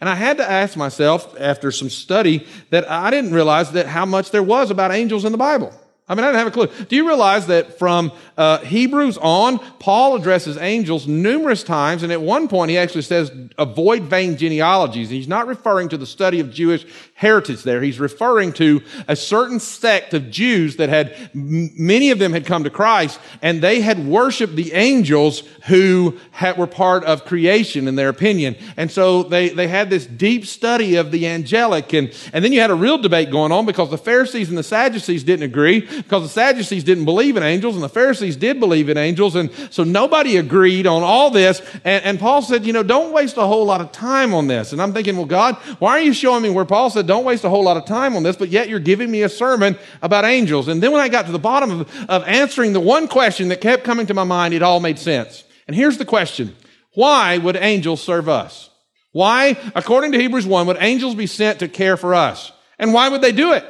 And 0.00 0.08
I 0.08 0.14
had 0.14 0.36
to 0.36 0.48
ask 0.48 0.76
myself 0.76 1.34
after 1.40 1.70
some 1.70 1.88
study 1.88 2.46
that 2.70 2.90
I 2.90 3.10
didn't 3.10 3.32
realize 3.32 3.72
that 3.72 3.86
how 3.86 4.04
much 4.04 4.30
there 4.30 4.42
was 4.42 4.70
about 4.70 4.92
angels 4.92 5.24
in 5.24 5.32
the 5.32 5.38
Bible. 5.38 5.72
I 6.08 6.14
mean, 6.14 6.24
I 6.24 6.28
didn't 6.28 6.38
have 6.38 6.46
a 6.46 6.50
clue. 6.50 6.86
Do 6.86 6.96
you 6.96 7.06
realize 7.06 7.48
that 7.48 7.78
from 7.78 8.12
uh, 8.38 8.58
Hebrews 8.60 9.18
on, 9.18 9.58
Paul 9.78 10.16
addresses 10.16 10.56
angels 10.56 11.06
numerous 11.06 11.62
times, 11.62 12.02
and 12.02 12.10
at 12.10 12.22
one 12.22 12.48
point 12.48 12.70
he 12.70 12.78
actually 12.78 13.02
says, 13.02 13.30
avoid 13.58 14.04
vain 14.04 14.38
genealogies. 14.38 15.10
he's 15.10 15.28
not 15.28 15.46
referring 15.46 15.90
to 15.90 15.98
the 15.98 16.06
study 16.06 16.40
of 16.40 16.50
Jewish 16.50 16.86
heritage 17.12 17.62
there. 17.62 17.82
He's 17.82 18.00
referring 18.00 18.54
to 18.54 18.80
a 19.06 19.16
certain 19.16 19.60
sect 19.60 20.14
of 20.14 20.30
Jews 20.30 20.76
that 20.76 20.88
had, 20.88 21.30
many 21.34 22.10
of 22.10 22.18
them 22.18 22.32
had 22.32 22.46
come 22.46 22.64
to 22.64 22.70
Christ, 22.70 23.20
and 23.42 23.60
they 23.60 23.82
had 23.82 24.06
worshiped 24.06 24.56
the 24.56 24.72
angels 24.72 25.42
who 25.66 26.18
had, 26.30 26.56
were 26.56 26.66
part 26.66 27.04
of 27.04 27.26
creation 27.26 27.86
in 27.86 27.96
their 27.96 28.08
opinion. 28.08 28.56
And 28.78 28.90
so 28.90 29.24
they, 29.24 29.50
they 29.50 29.68
had 29.68 29.90
this 29.90 30.06
deep 30.06 30.46
study 30.46 30.96
of 30.96 31.10
the 31.10 31.26
angelic, 31.26 31.92
and, 31.92 32.14
and 32.32 32.42
then 32.42 32.52
you 32.52 32.60
had 32.60 32.70
a 32.70 32.74
real 32.74 32.96
debate 32.96 33.30
going 33.30 33.52
on 33.52 33.66
because 33.66 33.90
the 33.90 33.98
Pharisees 33.98 34.48
and 34.48 34.56
the 34.56 34.62
Sadducees 34.62 35.22
didn't 35.22 35.42
agree 35.42 35.86
because 36.02 36.22
the 36.22 36.28
Sadducees 36.28 36.84
didn't 36.84 37.04
believe 37.04 37.36
in 37.36 37.42
angels 37.42 37.74
and 37.74 37.82
the 37.82 37.88
Pharisees 37.88 38.36
did 38.36 38.60
believe 38.60 38.88
in 38.88 38.96
angels. 38.96 39.36
And 39.36 39.50
so 39.70 39.84
nobody 39.84 40.36
agreed 40.36 40.86
on 40.86 41.02
all 41.02 41.30
this. 41.30 41.60
And, 41.84 42.04
and 42.04 42.18
Paul 42.18 42.42
said, 42.42 42.64
you 42.64 42.72
know, 42.72 42.82
don't 42.82 43.12
waste 43.12 43.36
a 43.36 43.46
whole 43.46 43.64
lot 43.64 43.80
of 43.80 43.92
time 43.92 44.34
on 44.34 44.46
this. 44.46 44.72
And 44.72 44.80
I'm 44.80 44.92
thinking, 44.92 45.16
well, 45.16 45.26
God, 45.26 45.56
why 45.78 45.98
are 45.98 46.02
you 46.02 46.12
showing 46.12 46.42
me 46.42 46.50
where 46.50 46.64
Paul 46.64 46.90
said, 46.90 47.06
don't 47.06 47.24
waste 47.24 47.44
a 47.44 47.48
whole 47.48 47.64
lot 47.64 47.76
of 47.76 47.84
time 47.84 48.16
on 48.16 48.22
this, 48.22 48.36
but 48.36 48.48
yet 48.48 48.68
you're 48.68 48.80
giving 48.80 49.10
me 49.10 49.22
a 49.22 49.28
sermon 49.28 49.76
about 50.02 50.24
angels? 50.24 50.68
And 50.68 50.82
then 50.82 50.92
when 50.92 51.00
I 51.00 51.08
got 51.08 51.26
to 51.26 51.32
the 51.32 51.38
bottom 51.38 51.80
of, 51.80 52.00
of 52.08 52.24
answering 52.24 52.72
the 52.72 52.80
one 52.80 53.08
question 53.08 53.48
that 53.48 53.60
kept 53.60 53.84
coming 53.84 54.06
to 54.06 54.14
my 54.14 54.24
mind, 54.24 54.54
it 54.54 54.62
all 54.62 54.80
made 54.80 54.98
sense. 54.98 55.44
And 55.66 55.76
here's 55.76 55.98
the 55.98 56.04
question. 56.04 56.56
Why 56.94 57.38
would 57.38 57.56
angels 57.56 58.02
serve 58.02 58.28
us? 58.28 58.70
Why, 59.12 59.56
according 59.74 60.12
to 60.12 60.18
Hebrews 60.18 60.46
1, 60.46 60.66
would 60.66 60.76
angels 60.80 61.14
be 61.14 61.26
sent 61.26 61.60
to 61.60 61.68
care 61.68 61.96
for 61.96 62.14
us? 62.14 62.52
And 62.78 62.92
why 62.92 63.08
would 63.08 63.20
they 63.20 63.32
do 63.32 63.52
it? 63.52 63.64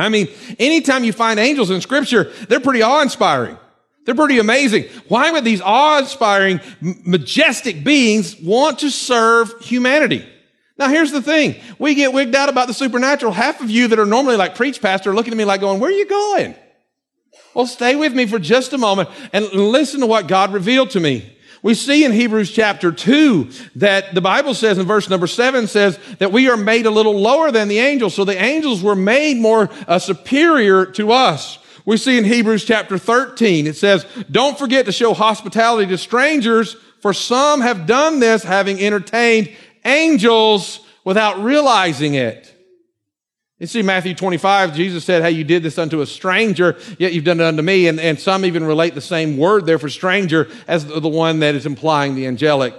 I 0.00 0.08
mean, 0.08 0.28
anytime 0.58 1.04
you 1.04 1.12
find 1.12 1.38
angels 1.38 1.70
in 1.70 1.80
scripture, 1.80 2.32
they're 2.48 2.60
pretty 2.60 2.82
awe-inspiring. 2.82 3.56
They're 4.06 4.14
pretty 4.14 4.38
amazing. 4.38 4.84
Why 5.08 5.30
would 5.30 5.44
these 5.44 5.60
awe-inspiring, 5.60 6.60
majestic 6.80 7.84
beings 7.84 8.36
want 8.40 8.80
to 8.80 8.90
serve 8.90 9.52
humanity? 9.60 10.26
Now, 10.78 10.88
here's 10.88 11.12
the 11.12 11.20
thing. 11.20 11.56
We 11.78 11.94
get 11.94 12.14
wigged 12.14 12.34
out 12.34 12.48
about 12.48 12.66
the 12.66 12.74
supernatural. 12.74 13.32
Half 13.32 13.60
of 13.60 13.70
you 13.70 13.88
that 13.88 13.98
are 13.98 14.06
normally 14.06 14.36
like 14.36 14.54
preach 14.54 14.80
pastor 14.80 15.10
are 15.10 15.14
looking 15.14 15.32
at 15.32 15.36
me 15.36 15.44
like 15.44 15.60
going, 15.60 15.78
where 15.78 15.90
are 15.90 15.94
you 15.94 16.06
going? 16.06 16.54
Well, 17.52 17.66
stay 17.66 17.96
with 17.96 18.14
me 18.14 18.26
for 18.26 18.38
just 18.38 18.72
a 18.72 18.78
moment 18.78 19.10
and 19.32 19.44
listen 19.52 20.00
to 20.00 20.06
what 20.06 20.26
God 20.26 20.52
revealed 20.52 20.90
to 20.90 21.00
me. 21.00 21.36
We 21.62 21.74
see 21.74 22.04
in 22.04 22.12
Hebrews 22.12 22.50
chapter 22.52 22.90
2 22.90 23.50
that 23.76 24.14
the 24.14 24.22
Bible 24.22 24.54
says 24.54 24.78
in 24.78 24.86
verse 24.86 25.10
number 25.10 25.26
7 25.26 25.66
says 25.66 25.98
that 26.18 26.32
we 26.32 26.48
are 26.48 26.56
made 26.56 26.86
a 26.86 26.90
little 26.90 27.18
lower 27.18 27.50
than 27.50 27.68
the 27.68 27.78
angels. 27.78 28.14
So 28.14 28.24
the 28.24 28.40
angels 28.40 28.82
were 28.82 28.96
made 28.96 29.36
more 29.36 29.68
uh, 29.86 29.98
superior 29.98 30.86
to 30.86 31.12
us. 31.12 31.58
We 31.84 31.98
see 31.98 32.16
in 32.16 32.24
Hebrews 32.24 32.64
chapter 32.64 32.96
13, 32.96 33.66
it 33.66 33.76
says, 33.76 34.06
don't 34.30 34.58
forget 34.58 34.86
to 34.86 34.92
show 34.92 35.12
hospitality 35.12 35.88
to 35.88 35.98
strangers, 35.98 36.76
for 37.00 37.12
some 37.12 37.60
have 37.60 37.86
done 37.86 38.20
this 38.20 38.42
having 38.42 38.80
entertained 38.80 39.50
angels 39.84 40.80
without 41.04 41.42
realizing 41.42 42.14
it. 42.14 42.49
You 43.60 43.66
see, 43.66 43.82
Matthew 43.82 44.14
25, 44.14 44.74
Jesus 44.74 45.04
said, 45.04 45.20
Hey, 45.22 45.32
you 45.32 45.44
did 45.44 45.62
this 45.62 45.76
unto 45.76 46.00
a 46.00 46.06
stranger, 46.06 46.78
yet 46.98 47.12
you've 47.12 47.24
done 47.24 47.40
it 47.40 47.44
unto 47.44 47.62
me. 47.62 47.88
And, 47.88 48.00
and 48.00 48.18
some 48.18 48.46
even 48.46 48.64
relate 48.64 48.94
the 48.94 49.02
same 49.02 49.36
word 49.36 49.66
there 49.66 49.78
for 49.78 49.90
stranger 49.90 50.48
as 50.66 50.86
the, 50.86 50.98
the 50.98 51.10
one 51.10 51.40
that 51.40 51.54
is 51.54 51.66
implying 51.66 52.14
the 52.14 52.26
angelic. 52.26 52.74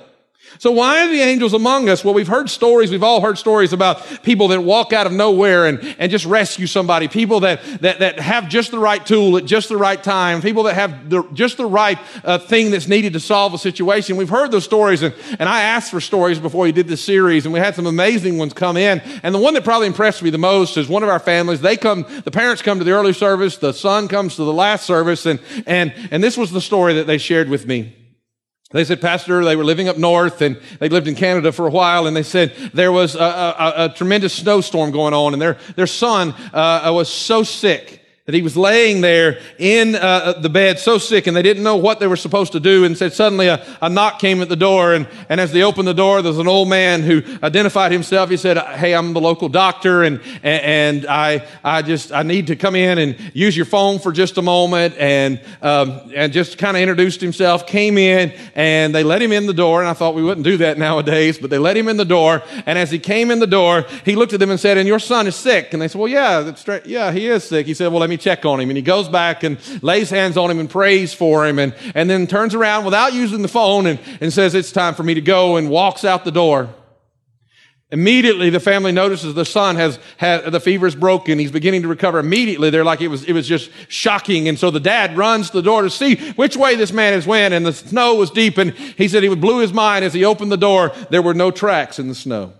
So 0.60 0.72
why 0.72 1.06
are 1.06 1.10
the 1.10 1.22
angels 1.22 1.54
among 1.54 1.90
us? 1.90 2.04
Well, 2.04 2.14
we've 2.14 2.28
heard 2.28 2.50
stories. 2.50 2.92
We've 2.92 3.04
all 3.04 3.22
heard 3.22 3.38
stories 3.38 3.74
about 3.74 4.24
people 4.24 4.50
that 4.50 4.62
walk 4.62 4.94
out 4.94 5.08
of 5.08 5.14
nowhere 5.14 5.68
and, 5.68 5.96
and 5.98 6.12
just 6.12 6.26
rescue 6.26 6.68
somebody. 6.68 7.08
People 7.08 7.42
that, 7.42 7.64
that, 7.82 8.00
that 8.00 8.20
have 8.20 8.50
just 8.50 8.72
the 8.72 8.80
right 8.80 9.04
tool 9.06 9.38
at 9.38 9.46
just 9.46 9.70
the 9.70 9.78
right 9.78 10.02
time. 10.02 10.42
People 10.42 10.64
that 10.64 10.76
have 10.76 11.10
the, 11.10 11.24
just 11.34 11.58
the 11.58 11.66
right 11.66 11.98
uh, 12.24 12.38
thing 12.38 12.72
that's 12.72 12.88
needed 12.88 13.14
to 13.14 13.20
solve 13.20 13.54
a 13.54 13.58
situation. 13.58 14.18
We've 14.18 14.30
heard 14.30 14.52
those 14.52 14.66
stories 14.66 15.02
and, 15.04 15.16
and 15.40 15.48
I 15.48 15.62
asked 15.62 15.92
for 15.92 16.02
stories 16.02 16.40
before 16.40 16.64
we 16.64 16.72
did 16.72 16.88
this 16.88 17.04
series 17.04 17.46
and 17.46 17.54
we 17.54 17.60
had 17.60 17.76
some 17.76 17.88
amazing 17.88 18.38
ones 18.38 18.54
come 18.54 18.78
in. 18.78 19.00
And 19.24 19.34
the 19.34 19.40
one 19.40 19.54
that 19.54 19.64
probably 19.64 19.88
impressed 19.88 20.22
me 20.22 20.30
the 20.30 20.38
most 20.38 20.78
is 20.78 20.88
one 20.88 21.04
of 21.04 21.10
our 21.10 21.20
families. 21.20 21.62
They 21.62 21.78
come, 21.78 22.06
the 22.24 22.32
parents 22.32 22.62
come 22.62 22.80
to 22.80 22.84
the 22.84 22.92
early 22.92 23.14
service. 23.14 23.58
The 23.58 23.74
son 23.74 24.08
comes 24.08 24.36
to 24.36 24.44
the 24.44 24.54
last 24.54 24.86
service. 24.86 25.26
And, 25.26 25.40
and, 25.66 25.94
and 26.12 26.24
this 26.24 26.38
was 26.38 26.52
the 26.52 26.62
story 26.62 26.94
that 26.96 27.08
they 27.08 27.18
shared 27.18 27.50
with 27.50 27.66
me. 27.66 27.96
They 28.74 28.86
said, 28.86 29.02
Pastor, 29.02 29.44
they 29.44 29.56
were 29.56 29.66
living 29.66 29.90
up 29.90 29.98
north 29.98 30.42
and 30.42 30.60
they 30.80 30.90
lived 30.90 31.08
in 31.08 31.16
Canada 31.16 31.52
for 31.52 31.68
a 31.68 31.72
while. 31.72 32.08
And 32.08 32.16
they 32.16 32.24
said 32.24 32.54
there 32.74 32.92
was 32.92 33.16
a, 33.16 33.20
a, 33.20 33.74
a 33.86 33.90
tremendous 33.90 34.34
snowstorm 34.34 34.92
going 34.92 35.14
on 35.14 35.34
and 35.34 35.42
their, 35.42 35.58
their 35.76 35.88
son 35.88 36.34
uh, 36.54 36.92
was 36.94 37.10
so 37.10 37.44
sick 37.44 38.01
that 38.32 38.38
he 38.38 38.42
was 38.42 38.56
laying 38.56 39.02
there 39.02 39.40
in 39.58 39.96
uh, 39.96 40.34
the 40.34 40.50
bed 40.50 40.80
so 40.80 40.98
sick 40.98 41.28
and 41.28 41.36
they 41.36 41.42
didn't 41.42 41.64
know 41.64 41.76
what 41.76 42.00
they 42.00 42.08
were 42.08 42.16
supposed 42.16 42.54
to 42.54 42.60
do 42.60 42.86
and 42.86 42.98
said 42.98 43.12
suddenly 43.12 43.48
a, 43.48 43.66
a, 43.82 43.90
knock 43.90 44.20
came 44.20 44.42
at 44.42 44.48
the 44.48 44.56
door 44.56 44.94
and, 44.94 45.06
and 45.28 45.42
as 45.42 45.52
they 45.52 45.64
opened 45.64 45.88
the 45.88 45.94
door 45.94 46.22
there 46.22 46.32
was 46.32 46.40
an 46.40 46.48
old 46.48 46.70
man 46.70 47.02
who 47.02 47.22
identified 47.44 47.92
himself. 47.92 48.30
He 48.30 48.38
said 48.38 48.58
hey 48.58 48.96
i'm 48.96 49.14
the 49.14 49.20
local 49.20 49.50
doctor 49.50 50.04
and, 50.04 50.22
and 50.44 51.06
i, 51.08 51.46
I 51.64 51.82
just 51.82 52.12
i 52.14 52.24
need 52.24 52.48
to 52.48 52.56
come 52.56 52.76
in 52.76 52.98
and 52.98 53.18
use 53.34 53.58
your 53.58 53.66
phone 53.66 54.00
for 54.00 54.12
just 54.12 54.38
a 54.38 54.42
moment 54.42 54.96
and, 54.98 55.42
um, 55.62 56.12
and 56.16 56.32
just 56.32 56.58
kind 56.58 56.78
of 56.78 56.82
introduced 56.82 57.20
himself 57.20 57.68
came 57.68 57.98
in 57.98 58.34
and 58.56 58.96
they 58.96 59.04
let 59.04 59.22
him 59.22 59.32
in 59.32 59.46
the 59.46 59.54
door 59.54 59.82
and 59.82 59.90
i 59.90 59.94
thought 59.94 60.16
we 60.16 60.24
wouldn't 60.24 60.46
do 60.46 60.58
that 60.58 60.78
nowadays 60.88 61.38
but 61.38 61.50
they 61.50 61.58
let 61.58 61.76
him 61.76 61.88
in 61.88 61.98
the 61.98 62.06
door 62.06 62.42
and 62.66 62.80
as 62.80 62.92
he 62.92 63.00
came 63.00 63.30
in 63.30 63.40
the 63.40 63.48
door 63.48 63.86
he 64.06 64.16
looked 64.16 64.34
at 64.34 64.40
them 64.40 64.52
and 64.52 64.60
said 64.60 64.78
and 64.78 64.88
your 64.88 65.00
son 65.00 65.28
is 65.28 65.36
sick? 65.36 65.74
And 65.74 65.82
they 65.82 65.88
said 65.88 66.00
well 66.00 66.08
yeah 66.08 66.42
that's 66.42 66.62
straight 66.62 66.86
yeah 66.86 67.12
he 67.12 67.28
is 67.28 67.44
sick. 67.44 67.66
He 67.66 67.74
said 67.74 67.92
well 67.92 68.00
let 68.00 68.10
me 68.10 68.18
check 68.22 68.46
on 68.46 68.60
him. 68.60 68.70
And 68.70 68.78
he 68.78 68.84
goes 68.84 69.10
back 69.10 69.44
and 69.44 69.58
lays 69.84 70.10
hands 70.10 70.38
on 70.38 70.50
him 70.50 70.60
and 70.60 70.70
prays 70.70 71.14
for 71.14 71.46
him 71.46 71.60
and, 71.60 71.76
and 71.96 72.10
then 72.10 72.28
turns 72.28 72.56
around 72.56 72.86
without 72.86 73.14
using 73.14 73.42
the 73.42 73.48
phone 73.48 73.88
and, 73.88 74.00
and 74.22 74.32
says, 74.32 74.56
it's 74.56 74.72
time 74.72 74.94
for 74.94 75.04
me 75.04 75.14
to 75.16 75.22
go 75.22 75.58
and 75.58 75.70
walks 75.70 76.06
out 76.06 76.24
the 76.24 76.32
door. 76.32 76.70
Immediately, 77.92 78.50
the 78.52 78.62
family 78.62 78.94
notices 78.94 79.34
the 79.34 79.44
son 79.44 79.76
has 79.76 80.00
had 80.16 80.50
the 80.50 80.62
fever 80.62 80.88
is 80.88 80.96
broken. 80.96 81.38
He's 81.40 81.52
beginning 81.52 81.82
to 81.82 81.90
recover. 81.90 82.20
Immediately, 82.20 82.70
they're 82.70 82.86
like 82.86 83.02
it 83.02 83.10
was. 83.10 83.26
It 83.26 83.34
was 83.34 83.46
just 83.46 83.70
shocking. 83.90 84.48
And 84.48 84.58
so 84.58 84.72
the 84.72 84.80
dad 84.80 85.18
runs 85.18 85.50
to 85.50 85.58
the 85.58 85.62
door 85.62 85.82
to 85.82 85.90
see 85.90 86.16
which 86.32 86.56
way 86.56 86.76
this 86.76 86.94
man 86.94 87.12
has 87.12 87.28
went. 87.28 87.54
And 87.54 87.66
the 87.66 87.74
snow 87.74 88.16
was 88.16 88.32
deep. 88.32 88.58
And 88.58 88.72
he 88.72 89.10
said 89.10 89.24
he 89.24 89.36
blew 89.36 89.60
his 89.60 89.74
mind 89.74 90.06
as 90.06 90.14
he 90.14 90.24
opened 90.24 90.54
the 90.54 90.58
door. 90.58 90.94
There 91.10 91.22
were 91.22 91.34
no 91.34 91.52
tracks 91.52 92.00
in 92.00 92.08
the 92.08 92.16
snow. 92.16 92.54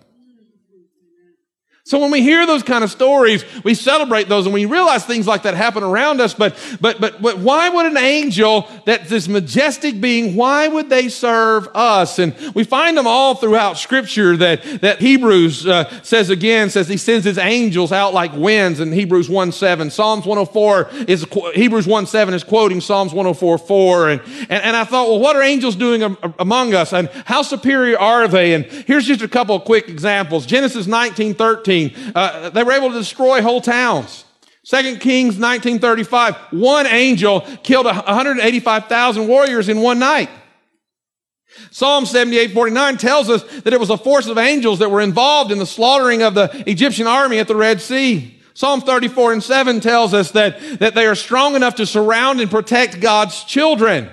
So 1.92 2.00
when 2.00 2.10
we 2.10 2.22
hear 2.22 2.48
those 2.48 2.64
kind 2.64 2.86
of 2.86 2.90
stories, 2.90 3.44
we 3.66 3.74
celebrate 3.74 4.30
those 4.30 4.46
and 4.46 4.54
we 4.54 4.64
realize 4.64 5.06
things 5.06 5.28
like 5.28 5.44
that 5.44 5.56
happen 5.56 5.84
around 5.84 6.22
us. 6.22 6.34
But, 6.34 6.56
but, 6.80 7.02
but, 7.02 7.22
but 7.22 7.40
why 7.40 7.68
would 7.68 7.86
an 7.86 7.98
angel, 7.98 8.66
that 8.86 9.10
this 9.10 9.28
majestic 9.28 10.00
being, 10.00 10.38
why 10.38 10.70
would 10.70 10.90
they 10.90 11.10
serve 11.10 11.68
us? 11.76 12.18
And 12.18 12.34
we 12.56 12.64
find 12.64 12.98
them 12.98 13.08
all 13.08 13.36
throughout 13.36 13.78
scripture 13.78 14.38
that, 14.38 14.64
that 14.80 15.02
Hebrews 15.02 15.68
uh, 15.68 16.02
says 16.02 16.30
again, 16.30 16.70
says 16.70 16.88
he 16.88 16.96
sends 16.96 17.26
his 17.26 17.38
angels 17.38 17.92
out 17.92 18.14
like 18.14 18.32
winds 18.36 18.80
in 18.80 18.94
Hebrews 18.94 19.30
1 19.30 19.52
7. 19.52 19.90
Psalms 19.90 20.26
104 20.26 20.92
is, 21.10 21.26
Hebrews 21.56 21.88
1 21.88 22.08
7 22.08 22.34
is 22.34 22.46
quoting 22.46 22.80
Psalms 22.80 23.12
104 23.12 23.58
4. 23.58 24.10
And, 24.12 24.22
and, 24.44 24.64
and 24.64 24.78
I 24.78 24.86
thought, 24.86 25.10
well, 25.10 25.20
what 25.20 25.36
are 25.36 25.42
angels 25.42 25.76
doing 25.76 26.16
among 26.40 26.74
us? 26.74 26.94
And 26.94 27.10
how 27.26 27.42
superior 27.42 28.00
are 28.00 28.30
they? 28.30 28.54
And 28.54 28.64
here's 28.64 29.06
just 29.06 29.22
a 29.22 29.28
couple 29.28 29.58
of 29.58 29.66
quick 29.66 29.90
examples. 29.90 30.46
Genesis 30.46 30.88
19 30.88 31.34
13. 31.34 31.81
Uh, 32.16 32.50
they 32.50 32.64
were 32.64 32.74
able 32.74 32.90
to 32.90 33.00
destroy 33.00 33.42
whole 33.42 33.62
towns. 33.62 34.26
Second 34.64 35.00
Kings 35.00 35.38
1935, 35.40 36.36
one 36.52 36.86
angel 36.86 37.42
killed 37.64 37.86
185,000 37.86 39.28
warriors 39.28 39.70
in 39.70 39.82
one 39.82 39.98
night. 39.98 40.30
Psalm 41.72 42.06
78, 42.06 42.52
49 42.52 42.98
tells 42.98 43.30
us 43.30 43.44
that 43.62 43.74
it 43.74 43.80
was 43.80 43.90
a 43.90 43.98
force 43.98 44.28
of 44.28 44.38
angels 44.38 44.80
that 44.80 44.90
were 44.90 45.02
involved 45.02 45.52
in 45.52 45.60
the 45.60 45.66
slaughtering 45.66 46.22
of 46.22 46.34
the 46.34 46.64
Egyptian 46.70 47.08
army 47.08 47.40
at 47.40 47.48
the 47.48 47.56
Red 47.56 47.82
Sea. 47.82 48.40
Psalm 48.54 48.82
34 48.82 49.34
and 49.34 49.44
7 49.44 49.80
tells 49.80 50.14
us 50.14 50.32
that, 50.32 50.60
that 50.80 50.94
they 50.94 51.06
are 51.08 51.16
strong 51.16 51.56
enough 51.56 51.76
to 51.76 51.86
surround 51.86 52.40
and 52.40 52.52
protect 52.52 53.00
God's 53.00 53.44
children. 53.44 54.10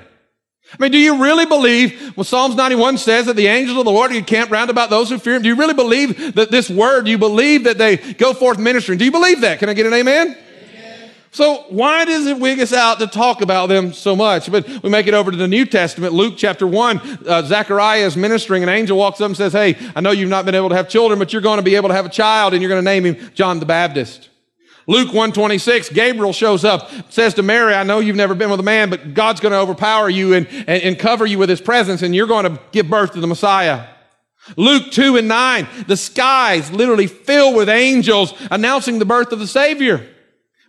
I 0.72 0.76
mean, 0.82 0.92
do 0.92 0.98
you 0.98 1.22
really 1.22 1.46
believe 1.46 2.16
what 2.16 2.26
Psalms 2.26 2.54
91 2.54 2.98
says 2.98 3.26
that 3.26 3.37
the 3.37 3.46
angels 3.46 3.78
of 3.78 3.87
the 3.87 3.90
Lord 3.90 4.14
are 4.14 4.20
camp 4.20 4.50
round 4.50 4.68
about 4.68 4.90
those 4.90 5.08
who 5.08 5.18
fear 5.18 5.34
him? 5.34 5.42
Do 5.42 5.48
you 5.48 5.56
really 5.56 5.75
believe 5.75 6.34
that 6.34 6.50
this 6.50 6.68
word, 6.68 7.06
do 7.06 7.10
you 7.10 7.16
believe 7.16 7.64
that 7.64 7.78
they 7.78 7.96
go 7.96 8.34
forth 8.34 8.58
ministering? 8.58 8.98
Do 8.98 9.06
you 9.06 9.10
believe 9.10 9.40
that? 9.40 9.60
Can 9.60 9.70
I 9.70 9.75
get 9.75 9.87
an 9.87 9.94
amen? 9.94 10.37
amen? 10.37 11.10
So 11.30 11.64
why 11.70 12.04
does 12.04 12.26
it 12.26 12.38
wig 12.38 12.60
us 12.60 12.75
out 12.75 12.98
to 12.98 13.06
talk 13.06 13.40
about 13.40 13.70
them 13.70 13.94
so 13.94 14.14
much? 14.14 14.52
But 14.52 14.68
we 14.82 14.90
make 14.90 15.06
it 15.06 15.14
over 15.14 15.30
to 15.30 15.37
the 15.38 15.48
New 15.48 15.64
Testament, 15.64 16.12
Luke 16.12 16.34
chapter 16.37 16.66
1. 16.66 17.26
Uh, 17.26 17.42
Zechariah 17.44 18.04
is 18.04 18.14
ministering. 18.14 18.62
An 18.62 18.68
angel 18.68 18.98
walks 18.98 19.22
up 19.22 19.26
and 19.28 19.37
says, 19.37 19.54
Hey, 19.54 19.75
I 19.96 20.02
know 20.02 20.10
you've 20.10 20.28
not 20.28 20.44
been 20.44 20.54
able 20.54 20.68
to 20.68 20.76
have 20.76 20.90
children, 20.90 21.18
but 21.18 21.32
you're 21.32 21.40
going 21.40 21.58
to 21.58 21.62
be 21.62 21.76
able 21.76 21.88
to 21.88 21.94
have 21.94 22.04
a 22.04 22.10
child 22.10 22.52
and 22.52 22.62
you're 22.62 22.70
going 22.70 22.84
to 22.84 22.90
name 22.90 23.04
him 23.06 23.30
John 23.32 23.58
the 23.58 23.66
Baptist. 23.66 24.28
Luke 24.88 25.09
126, 25.09 25.90
Gabriel 25.90 26.33
shows 26.33 26.64
up, 26.64 26.90
says 27.12 27.35
to 27.35 27.42
Mary, 27.42 27.75
I 27.75 27.83
know 27.83 27.99
you've 27.99 28.16
never 28.16 28.35
been 28.35 28.49
with 28.49 28.59
a 28.59 28.64
man, 28.64 28.88
but 28.88 29.12
God's 29.12 29.38
going 29.38 29.52
to 29.52 29.59
overpower 29.59 30.09
you 30.09 30.33
and, 30.33 30.49
and, 30.49 30.83
and 30.83 30.99
cover 30.99 31.26
you 31.26 31.38
with 31.38 31.50
his 31.50 31.61
presence, 31.61 32.00
and 32.00 32.14
you're 32.16 32.26
going 32.26 32.47
to 32.47 32.59
give 32.73 32.88
birth 32.88 33.12
to 33.12 33.21
the 33.21 33.26
Messiah. 33.26 33.87
Luke 34.57 34.90
2 34.90 35.18
and 35.18 35.28
9, 35.28 35.68
the 35.87 35.97
skies 35.97 36.73
literally 36.73 37.07
fill 37.07 37.54
with 37.54 37.68
angels 37.68 38.33
announcing 38.50 38.99
the 38.99 39.04
birth 39.04 39.30
of 39.30 39.40
the 39.40 39.47
Savior. 39.47 40.09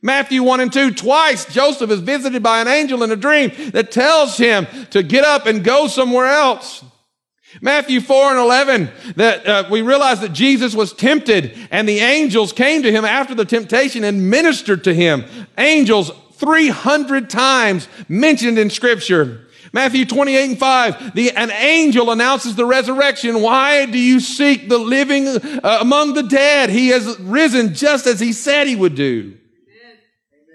Matthew 0.01 0.43
1 0.43 0.59
and 0.59 0.73
2, 0.73 0.95
twice 0.95 1.45
Joseph 1.45 1.89
is 1.89 2.01
visited 2.01 2.43
by 2.43 2.59
an 2.59 2.67
angel 2.67 3.03
in 3.03 3.11
a 3.11 3.15
dream 3.15 3.51
that 3.71 3.89
tells 3.89 4.35
him 4.35 4.67
to 4.91 5.01
get 5.01 5.23
up 5.23 5.45
and 5.45 5.63
go 5.63 5.87
somewhere 5.87 6.27
else. 6.27 6.83
Matthew 7.61 7.99
4 7.99 8.31
and 8.31 8.39
11, 8.39 8.89
that 9.15 9.47
uh, 9.47 9.63
we 9.71 9.81
realize 9.81 10.21
that 10.21 10.33
Jesus 10.33 10.75
was 10.75 10.93
tempted 10.93 11.57
and 11.71 11.89
the 11.89 11.99
angels 11.99 12.53
came 12.53 12.83
to 12.83 12.91
him 12.91 13.05
after 13.05 13.33
the 13.33 13.45
temptation 13.45 14.03
and 14.03 14.29
ministered 14.29 14.83
to 14.83 14.93
him. 14.93 15.25
Angels 15.57 16.11
300 16.33 17.29
times 17.29 17.87
mentioned 18.07 18.57
in 18.57 18.69
scripture. 18.69 19.45
Matthew 19.73 20.05
28 20.05 20.49
and 20.49 20.59
5, 20.59 21.15
the, 21.15 21.31
an 21.31 21.51
angel 21.51 22.11
announces 22.11 22.55
the 22.55 22.65
resurrection. 22.65 23.41
Why 23.41 23.85
do 23.85 23.99
you 23.99 24.19
seek 24.19 24.69
the 24.69 24.77
living 24.77 25.27
uh, 25.27 25.77
among 25.81 26.13
the 26.13 26.23
dead? 26.23 26.69
He 26.69 26.89
has 26.89 27.19
risen 27.19 27.73
just 27.73 28.07
as 28.07 28.19
he 28.19 28.33
said 28.33 28.67
he 28.67 28.75
would 28.75 28.95
do. 28.95 29.37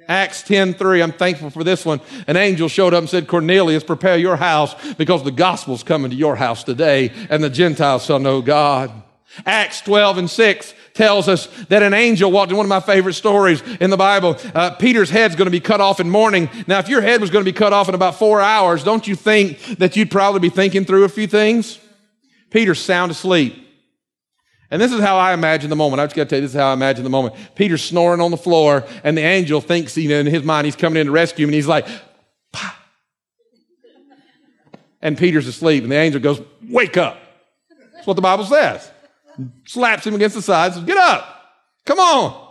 Acts 0.08 0.42
10 0.42 0.75
3. 0.75 1.02
I'm 1.02 1.12
thankful 1.12 1.50
for 1.50 1.64
this 1.64 1.84
one. 1.84 2.00
An 2.26 2.37
angel 2.37 2.68
showed 2.68 2.94
up 2.94 3.00
and 3.00 3.08
said, 3.08 3.26
Cornelius, 3.26 3.84
prepare 3.84 4.16
your 4.16 4.37
house 4.37 4.75
because 4.94 5.23
the 5.23 5.30
gospel's 5.30 5.82
coming 5.82 6.11
to 6.11 6.16
your 6.16 6.37
house 6.37 6.64
today 6.64 7.12
and 7.30 7.42
the 7.42 7.50
Gentiles 7.50 8.04
shall 8.04 8.18
know 8.18 8.42
God. 8.42 8.90
Acts 9.46 9.80
12 9.80 10.18
and 10.18 10.30
6 10.30 10.75
tells 10.94 11.28
us 11.28 11.46
that 11.64 11.82
an 11.82 11.92
angel 11.92 12.30
walked 12.30 12.52
in 12.52 12.56
one 12.56 12.66
of 12.66 12.70
my 12.70 12.80
favorite 12.80 13.14
stories 13.14 13.62
in 13.80 13.90
the 13.90 13.96
Bible. 13.96 14.37
Uh, 14.54 14.70
Peter's 14.70 15.11
head's 15.11 15.34
going 15.34 15.46
to 15.46 15.50
be 15.50 15.61
cut 15.61 15.80
off 15.80 15.99
in 15.99 16.08
mourning. 16.08 16.49
Now, 16.68 16.78
if 16.78 16.88
your 16.88 17.00
head 17.00 17.20
was 17.20 17.30
going 17.30 17.44
to 17.44 17.50
be 17.50 17.56
cut 17.56 17.73
off 17.73 17.88
in 17.88 17.96
about 17.96 18.14
four 18.14 18.40
hours, 18.40 18.84
don't 18.84 19.06
you 19.06 19.16
think 19.16 19.78
that 19.78 19.96
you'd 19.96 20.11
probably 20.11 20.40
be 20.40 20.50
thinking 20.50 20.84
through 20.84 21.04
a 21.04 21.08
few 21.08 21.26
things? 21.26 21.80
Peter's 22.50 22.80
sound 22.80 23.11
asleep. 23.11 23.63
And 24.71 24.80
this 24.80 24.92
is 24.92 25.00
how 25.00 25.16
I 25.16 25.35
imagine 25.35 25.71
the 25.71 25.76
moment. 25.76 26.00
I 26.00 26.06
just 26.06 26.16
got 26.16 26.25
to 26.25 26.28
tell 26.30 26.38
you, 26.38 26.42
this 26.42 26.52
is 26.52 26.61
how 26.61 26.71
I 26.71 26.73
imagine 26.73 27.04
the 27.04 27.11
moment. 27.11 27.35
Peter's 27.54 27.83
snoring 27.83 28.21
on 28.21 28.30
the 28.30 28.37
floor, 28.37 28.85
and 29.04 29.16
the 29.16 29.23
angel 29.23 29.61
thinks, 29.61 29.97
you 29.97 30.09
know, 30.09 30.18
in 30.18 30.26
his 30.26 30.42
mind, 30.42 30.64
he's 30.64 30.76
coming 30.76 31.00
in 31.00 31.06
to 31.06 31.12
rescue 31.12 31.44
him, 31.44 31.50
and 31.50 31.54
he's 31.54 31.66
like, 31.66 31.87
Pah. 32.52 32.75
and 35.02 35.16
Peter's 35.16 35.47
asleep, 35.47 35.83
and 35.83 35.92
the 35.92 35.97
angel 35.97 36.21
goes, 36.21 36.40
Wake 36.68 36.97
up. 36.97 37.18
That's 37.94 38.06
what 38.06 38.14
the 38.14 38.23
Bible 38.23 38.44
says. 38.44 38.90
Slaps 39.66 40.06
him 40.06 40.14
against 40.14 40.37
the 40.37 40.42
side, 40.42 40.75
says, 40.75 40.85
Get 40.85 40.97
up. 40.97 41.52
Come 41.85 41.99
on. 41.99 42.44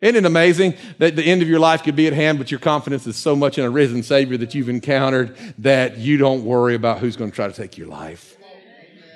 Isn't 0.00 0.16
it 0.16 0.26
amazing 0.26 0.74
that 0.98 1.16
the 1.16 1.22
end 1.22 1.40
of 1.40 1.48
your 1.48 1.60
life 1.60 1.82
could 1.82 1.96
be 1.96 2.06
at 2.06 2.12
hand, 2.12 2.36
but 2.36 2.50
your 2.50 2.60
confidence 2.60 3.06
is 3.06 3.16
so 3.16 3.34
much 3.34 3.56
in 3.56 3.64
a 3.64 3.70
risen 3.70 4.02
Savior 4.02 4.36
that 4.36 4.54
you've 4.54 4.68
encountered 4.68 5.34
that 5.58 5.96
you 5.96 6.18
don't 6.18 6.44
worry 6.44 6.74
about 6.74 6.98
who's 6.98 7.16
going 7.16 7.30
to 7.30 7.34
try 7.34 7.46
to 7.46 7.54
take 7.54 7.78
your 7.78 7.86
life? 7.86 8.36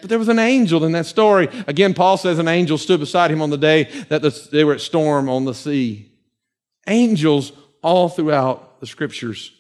But 0.01 0.11
there 0.11 0.19
was 0.19 0.29
an 0.29 0.39
angel 0.39 0.85
in 0.85 0.93
that 0.93 1.07
story. 1.07 1.49
Again, 1.67 1.95
Paul 1.95 2.17
says 2.17 2.39
an 2.39 2.49
angel 2.49 2.79
stood 2.79 3.01
beside 3.01 3.31
him 3.31 3.43
on 3.43 3.51
the 3.51 3.59
day 3.59 3.85
that 4.09 4.23
the, 4.23 4.49
they 4.53 4.65
were 4.65 4.75
at 4.75 4.81
storm 4.81 5.29
on 5.29 5.45
the 5.45 5.55
sea. 5.55 6.11
Angels 6.87 7.53
all 7.83 8.09
throughout 8.09 8.81
the 8.81 8.87
scriptures. 8.87 9.53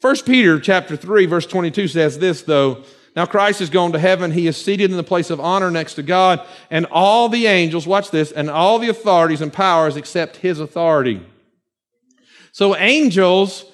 First 0.00 0.26
Peter 0.26 0.60
chapter 0.60 0.96
3 0.96 1.26
verse 1.26 1.46
22 1.46 1.88
says 1.88 2.18
this 2.18 2.42
though. 2.42 2.84
Now 3.16 3.26
Christ 3.26 3.58
has 3.58 3.70
gone 3.70 3.92
to 3.92 3.98
heaven. 3.98 4.30
He 4.30 4.46
is 4.46 4.56
seated 4.56 4.90
in 4.90 4.96
the 4.96 5.02
place 5.02 5.30
of 5.30 5.40
honor 5.40 5.70
next 5.70 5.94
to 5.94 6.02
God. 6.02 6.46
And 6.70 6.86
all 6.86 7.28
the 7.28 7.46
angels, 7.46 7.86
watch 7.86 8.10
this, 8.10 8.30
and 8.30 8.48
all 8.48 8.78
the 8.78 8.90
authorities 8.90 9.40
and 9.40 9.52
powers 9.52 9.96
accept 9.96 10.36
his 10.36 10.60
authority. 10.60 11.26
So 12.52 12.76
angels 12.76 13.64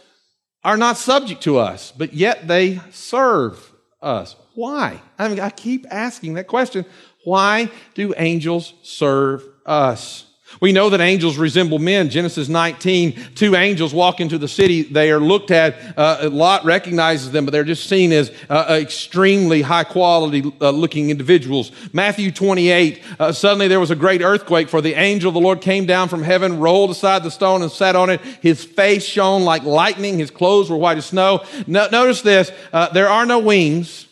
are 0.62 0.78
not 0.78 0.96
subject 0.96 1.42
to 1.42 1.58
us, 1.58 1.92
but 1.92 2.14
yet 2.14 2.49
they 2.49 2.80
serve 2.90 3.73
us. 4.00 4.34
Why? 4.54 5.00
I 5.18 5.28
mean, 5.28 5.40
I 5.40 5.50
keep 5.50 5.87
asking 5.90 6.34
that 6.34 6.46
question. 6.46 6.84
Why 7.25 7.70
do 7.94 8.14
angels 8.16 8.75
serve 8.82 9.44
us? 9.66 10.26
We 10.61 10.73
know 10.73 10.90
that 10.90 11.00
angels 11.00 11.37
resemble 11.37 11.78
men. 11.78 12.11
Genesis 12.11 12.49
19, 12.49 13.34
two 13.34 13.56
angels 13.56 13.92
walk 13.92 14.20
into 14.20 14.38
the 14.38 14.46
city. 14.46 14.82
They 14.82 15.11
are 15.11 15.18
looked 15.18 15.50
at. 15.50 15.76
Uh, 15.99 16.28
Lot 16.30 16.64
recognizes 16.64 17.32
them, 17.32 17.44
but 17.44 17.50
they're 17.50 17.64
just 17.64 17.88
seen 17.88 18.12
as 18.12 18.30
uh, 18.49 18.78
extremely 18.80 19.62
high 19.62 19.84
quality 19.84 20.52
uh, 20.61 20.70
looking 20.70 21.11
individuals. 21.11 21.73
Matthew 21.92 22.30
28, 22.30 23.02
uh, 23.18 23.32
suddenly 23.32 23.68
there 23.68 23.80
was 23.80 23.90
a 23.90 23.96
great 23.96 24.23
earthquake, 24.23 24.68
for 24.68 24.80
the 24.80 24.94
angel 24.94 25.28
of 25.28 25.34
the 25.34 25.40
Lord 25.40 25.61
came 25.61 25.87
down 25.87 26.08
from 26.08 26.23
heaven, 26.23 26.61
rolled 26.61 26.90
aside 26.90 27.25
the 27.25 27.30
stone, 27.30 27.62
and 27.62 27.70
sat 27.70 27.96
on 27.96 28.11
it. 28.11 28.20
His 28.40 28.64
face 28.64 29.04
shone 29.04 29.42
like 29.42 29.64
lightning. 29.64 30.18
His 30.18 30.30
clothes 30.30 30.70
were 30.70 30.76
white 30.76 30.99
as 30.99 31.06
snow. 31.06 31.44
No, 31.66 31.88
notice 31.90 32.23
this 32.23 32.52
uh, 32.73 32.90
there 32.90 33.08
are 33.08 33.26
no 33.26 33.40
wings. 33.40 34.03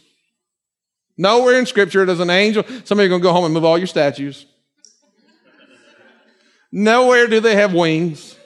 Nowhere 1.17 1.59
in 1.59 1.67
Scripture 1.67 2.05
does 2.05 2.21
an 2.21 2.31
angel. 2.31 2.65
Some 2.85 2.99
of 2.99 3.03
you 3.03 3.07
are 3.07 3.09
going 3.09 3.21
to 3.21 3.27
go 3.29 3.33
home 3.33 3.45
and 3.45 3.55
move 3.55 3.65
all 3.65 3.79
your 3.79 3.87
statues. 3.87 4.47
Nowhere 6.71 7.27
do 7.27 7.41
they 7.41 7.55
have 7.55 7.75
wings. 7.75 8.37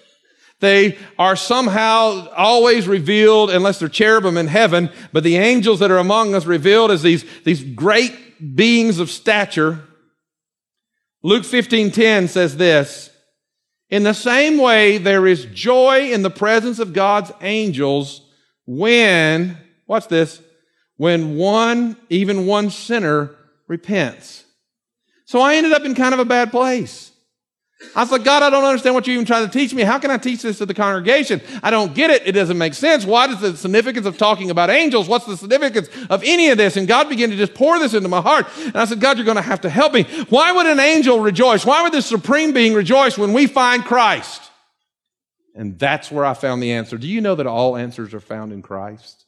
They 0.59 0.99
are 1.19 1.37
somehow 1.37 2.29
always 2.31 2.89
revealed, 2.89 3.51
unless 3.51 3.79
they're 3.79 3.89
cherubim 3.89 4.37
in 4.37 4.47
heaven, 4.47 4.91
but 5.13 5.23
the 5.23 5.37
angels 5.37 5.81
that 5.81 5.91
are 5.91 5.99
among 5.99 6.35
us 6.35 6.47
revealed 6.47 6.91
as 6.91 7.03
these, 7.03 7.25
these 7.45 7.63
great 7.63 8.57
beings 8.57 8.99
of 8.99 9.11
stature. 9.11 9.85
Luke 11.23 11.45
15:10 11.45 12.29
says 12.29 12.57
this, 12.57 13.11
in 13.91 14.03
the 14.03 14.15
same 14.15 14.59
way 14.59 14.99
there 14.99 15.27
is 15.27 15.45
joy 15.47 16.11
in 16.11 16.23
the 16.23 16.31
presence 16.31 16.79
of 16.79 16.93
God's 16.93 17.31
angels 17.41 18.23
when, 18.67 19.59
watch 19.87 20.09
this, 20.09 20.41
when 20.97 21.37
one, 21.37 21.97
even 22.09 22.47
one 22.47 22.71
sinner 22.71 23.35
repents. 23.69 24.45
So 25.25 25.41
I 25.41 25.57
ended 25.57 25.73
up 25.73 25.85
in 25.85 25.95
kind 25.95 26.15
of 26.15 26.21
a 26.21 26.25
bad 26.25 26.51
place. 26.51 27.13
I 27.95 28.01
was 28.01 28.11
like, 28.11 28.25
God, 28.25 28.43
I 28.43 28.49
don't 28.49 28.65
understand 28.65 28.95
what 28.95 29.07
you're 29.07 29.15
even 29.15 29.27
trying 29.27 29.47
to 29.47 29.53
teach 29.53 29.75
me. 29.75 29.83
How 29.83 29.99
can 29.99 30.11
I 30.11 30.17
teach 30.17 30.41
this 30.41 30.59
to 30.59 30.67
the 30.67 30.73
congregation? 30.73 31.43
I 31.63 31.71
don't 31.71 31.95
get 31.95 32.11
it. 32.11 32.27
It 32.27 32.33
doesn't 32.33 32.57
make 32.57 32.73
sense. 32.73 33.05
What 33.05 33.29
is 33.29 33.41
the 33.41 33.55
significance 33.55 34.07
of 34.07 34.17
talking 34.17 34.51
about 34.51 34.71
angels? 34.71 35.09
What's 35.09 35.27
the 35.27 35.37
significance 35.37 35.89
of 36.09 36.23
any 36.25 36.49
of 36.49 36.57
this? 36.57 36.79
And 36.79 36.89
God 36.89 37.11
began 37.11 37.29
to 37.31 37.37
just 37.37 37.53
pour 37.53 37.79
this 37.79 37.93
into 37.93 38.09
my 38.09 38.23
heart. 38.23 38.47
And 38.59 38.77
I 38.77 38.87
said, 38.87 39.01
God, 39.01 39.19
you're 39.19 39.27
going 39.27 39.37
to 39.37 39.43
have 39.43 39.61
to 39.61 39.69
help 39.69 39.93
me. 39.93 40.05
Why 40.31 40.53
would 40.53 40.67
an 40.67 40.81
angel 40.81 41.21
rejoice? 41.21 41.67
Why 41.67 41.83
would 41.83 41.93
this 41.93 42.07
supreme 42.07 42.55
being 42.55 42.73
rejoice 42.73 43.19
when 43.19 43.35
we 43.35 43.47
find 43.47 43.85
Christ? 43.85 44.43
And 45.55 45.79
that's 45.79 46.11
where 46.11 46.25
I 46.25 46.33
found 46.33 46.63
the 46.63 46.73
answer. 46.73 46.97
Do 46.97 47.07
you 47.07 47.21
know 47.21 47.35
that 47.35 47.47
all 47.47 47.77
answers 47.77 48.15
are 48.15 48.21
found 48.21 48.55
in 48.55 48.63
Christ? 48.63 49.26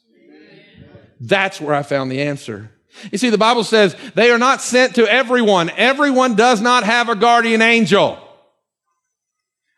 That's 1.21 1.61
where 1.61 1.75
I 1.75 1.83
found 1.83 2.11
the 2.11 2.23
answer. 2.23 2.71
You 3.13 3.19
see, 3.19 3.31
the 3.31 3.39
Bible 3.39 3.65
says 3.65 3.97
they 4.15 4.31
are 4.31 4.39
not 4.39 4.61
sent 4.61 4.97
to 4.97 5.11
everyone. 5.11 5.71
Everyone 5.71 6.35
does 6.35 6.61
not 6.61 6.85
have 6.85 7.09
a 7.09 7.15
guardian 7.15 7.63
angel. 7.63 8.19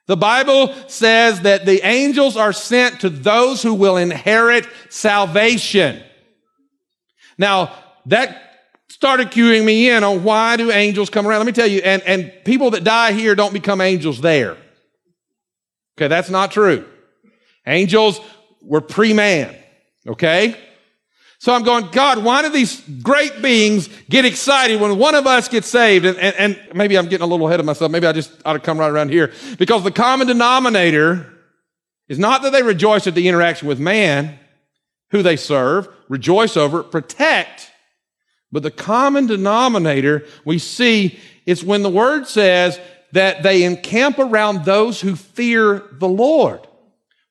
The 0.06 0.16
Bible 0.16 0.74
says 0.88 1.42
that 1.42 1.66
the 1.66 1.86
angels 1.86 2.36
are 2.36 2.52
sent 2.52 3.00
to 3.00 3.10
those 3.10 3.62
who 3.62 3.74
will 3.74 3.96
inherit 3.96 4.66
salvation. 4.88 6.02
Now, 7.38 7.72
that 8.06 8.50
started 8.88 9.30
cueing 9.30 9.64
me 9.64 9.88
in 9.88 10.02
on 10.02 10.24
why 10.24 10.56
do 10.56 10.70
angels 10.72 11.10
come 11.10 11.26
around. 11.26 11.38
Let 11.38 11.46
me 11.46 11.52
tell 11.52 11.66
you, 11.66 11.80
and, 11.80 12.02
and 12.02 12.32
people 12.44 12.72
that 12.72 12.82
die 12.82 13.12
here 13.12 13.34
don't 13.34 13.52
become 13.52 13.80
angels 13.80 14.20
there. 14.20 14.56
Okay, 15.96 16.08
that's 16.08 16.28
not 16.28 16.50
true. 16.50 16.84
Angels 17.66 18.20
were 18.62 18.80
pre-man. 18.80 19.54
Okay? 20.06 20.56
So 21.40 21.54
I'm 21.54 21.62
going, 21.62 21.88
God, 21.90 22.22
why 22.22 22.42
do 22.42 22.50
these 22.50 22.82
great 23.02 23.40
beings 23.40 23.88
get 24.10 24.26
excited 24.26 24.78
when 24.78 24.98
one 24.98 25.14
of 25.14 25.26
us 25.26 25.48
gets 25.48 25.68
saved? 25.68 26.04
And, 26.04 26.18
and, 26.18 26.36
and, 26.36 26.76
maybe 26.76 26.98
I'm 26.98 27.06
getting 27.06 27.24
a 27.24 27.26
little 27.26 27.48
ahead 27.48 27.58
of 27.58 27.64
myself. 27.64 27.90
Maybe 27.90 28.06
I 28.06 28.12
just 28.12 28.30
ought 28.44 28.52
to 28.52 28.58
come 28.58 28.76
right 28.76 28.90
around 28.90 29.10
here. 29.10 29.32
Because 29.58 29.82
the 29.82 29.90
common 29.90 30.26
denominator 30.26 31.32
is 32.08 32.18
not 32.18 32.42
that 32.42 32.52
they 32.52 32.62
rejoice 32.62 33.06
at 33.06 33.14
the 33.14 33.26
interaction 33.26 33.68
with 33.68 33.80
man, 33.80 34.38
who 35.12 35.22
they 35.22 35.36
serve, 35.36 35.88
rejoice 36.10 36.58
over, 36.58 36.82
protect. 36.82 37.70
But 38.52 38.62
the 38.62 38.70
common 38.70 39.26
denominator 39.26 40.26
we 40.44 40.58
see 40.58 41.18
is 41.46 41.64
when 41.64 41.82
the 41.82 41.88
word 41.88 42.26
says 42.26 42.78
that 43.12 43.42
they 43.42 43.62
encamp 43.62 44.18
around 44.18 44.66
those 44.66 45.00
who 45.00 45.16
fear 45.16 45.84
the 45.92 46.08
Lord. 46.08 46.66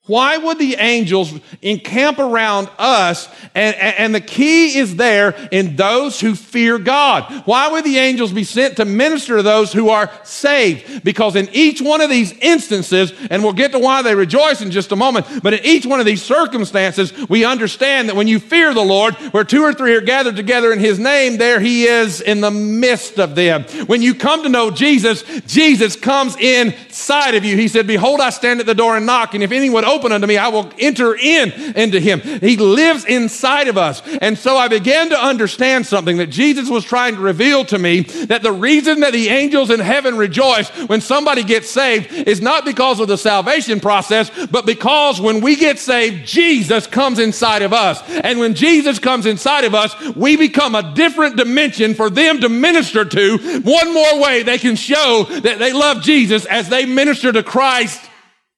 Why 0.10 0.38
would 0.38 0.58
the 0.58 0.74
angels 0.74 1.32
encamp 1.62 2.18
around 2.18 2.68
us? 2.80 3.30
And, 3.54 3.76
and, 3.76 4.16
the 4.16 4.20
key 4.20 4.76
is 4.80 4.96
there 4.96 5.36
in 5.52 5.76
those 5.76 6.20
who 6.20 6.34
fear 6.34 6.80
God. 6.80 7.32
Why 7.46 7.70
would 7.70 7.84
the 7.84 8.00
angels 8.00 8.32
be 8.32 8.44
sent 8.44 8.78
to 8.78 8.86
minister 8.86 9.38
to 9.38 9.44
those 9.44 9.72
who 9.72 9.90
are 9.90 10.10
saved? 10.24 11.04
Because 11.04 11.36
in 11.36 11.48
each 11.52 11.80
one 11.80 12.02
of 12.02 12.10
these 12.10 12.32
instances, 12.40 13.14
and 13.30 13.44
we'll 13.44 13.54
get 13.54 13.72
to 13.74 13.78
why 13.78 14.02
they 14.02 14.16
rejoice 14.16 14.62
in 14.62 14.72
just 14.72 14.92
a 14.92 14.96
moment, 14.96 15.28
but 15.44 15.54
in 15.54 15.64
each 15.64 15.86
one 15.86 16.00
of 16.00 16.08
these 16.08 16.24
circumstances, 16.24 17.14
we 17.30 17.46
understand 17.46 18.10
that 18.10 18.16
when 18.16 18.28
you 18.28 18.40
fear 18.40 18.74
the 18.74 18.82
Lord, 18.82 19.14
where 19.32 19.44
two 19.44 19.62
or 19.62 19.76
three 19.76 19.94
are 19.94 20.02
gathered 20.02 20.36
together 20.36 20.74
in 20.74 20.80
His 20.80 20.98
name, 20.98 21.38
there 21.38 21.60
He 21.60 21.84
is 21.84 22.20
in 22.20 22.42
the 22.42 22.50
midst 22.50 23.20
of 23.20 23.36
them. 23.36 23.62
When 23.86 24.02
you 24.02 24.16
come 24.16 24.42
to 24.42 24.50
know 24.50 24.72
Jesus, 24.72 25.22
Jesus 25.46 25.96
comes 25.96 26.36
inside 26.38 27.36
of 27.36 27.46
you. 27.46 27.56
He 27.58 27.68
said, 27.68 27.86
Behold, 27.86 28.22
I 28.22 28.32
stand 28.32 28.60
at 28.60 28.66
the 28.66 28.74
door 28.74 28.98
and 28.98 29.06
knock, 29.06 29.36
and 29.36 29.44
if 29.44 29.52
anyone 29.52 29.86
opens 29.86 29.99
open 30.00 30.12
unto 30.14 30.28
me, 30.28 30.38
I 30.38 30.48
will 30.48 30.72
enter 30.80 31.16
in 31.16 31.52
into 31.76 32.00
him. 32.00 32.22
He 32.22 32.56
lives 32.56 33.04
inside 33.04 33.68
of 33.68 33.78
us. 33.78 34.02
And 34.22 34.38
so 34.38 34.56
I 34.56 34.70
began 34.70 35.10
to 35.10 35.20
understand 35.22 35.86
something 35.86 36.18
that 36.18 36.28
Jesus 36.28 36.70
was 36.70 36.86
trying 36.86 37.16
to 37.16 37.22
reveal 37.22 37.66
to 37.66 37.78
me 37.78 38.02
that 38.02 38.44
the 38.44 38.52
reason 38.52 39.02
that 39.02 39.12
the 39.12 39.28
angels 39.28 39.70
in 39.70 39.80
heaven 39.80 40.18
rejoice 40.18 40.70
when 40.88 41.02
somebody 41.02 41.44
gets 41.44 41.70
saved 41.70 42.12
is 42.14 42.42
not 42.42 42.64
because 42.64 43.00
of 43.00 43.08
the 43.08 43.18
salvation 43.18 43.80
process, 43.80 44.32
but 44.48 44.66
because 44.66 45.20
when 45.20 45.42
we 45.42 45.56
get 45.56 45.80
saved, 45.80 46.26
Jesus 46.26 46.88
comes 46.88 47.20
inside 47.20 47.62
of 47.62 47.74
us. 47.74 48.02
And 48.24 48.40
when 48.40 48.56
Jesus 48.56 49.00
comes 49.00 49.26
inside 49.26 49.66
of 49.66 49.76
us, 49.76 49.94
we 50.16 50.38
become 50.38 50.76
a 50.76 50.94
different 50.96 51.36
dimension 51.36 51.94
for 51.94 52.10
them 52.10 52.40
to 52.40 52.48
minister 52.48 53.04
to. 53.04 53.62
One 53.64 53.94
more 53.94 54.22
way 54.22 54.44
they 54.44 54.58
can 54.58 54.78
show 54.78 55.26
that 55.30 55.60
they 55.60 55.74
love 55.74 56.02
Jesus 56.02 56.46
as 56.46 56.70
they 56.70 56.86
minister 56.86 57.34
to 57.34 57.44
Christ 57.44 58.10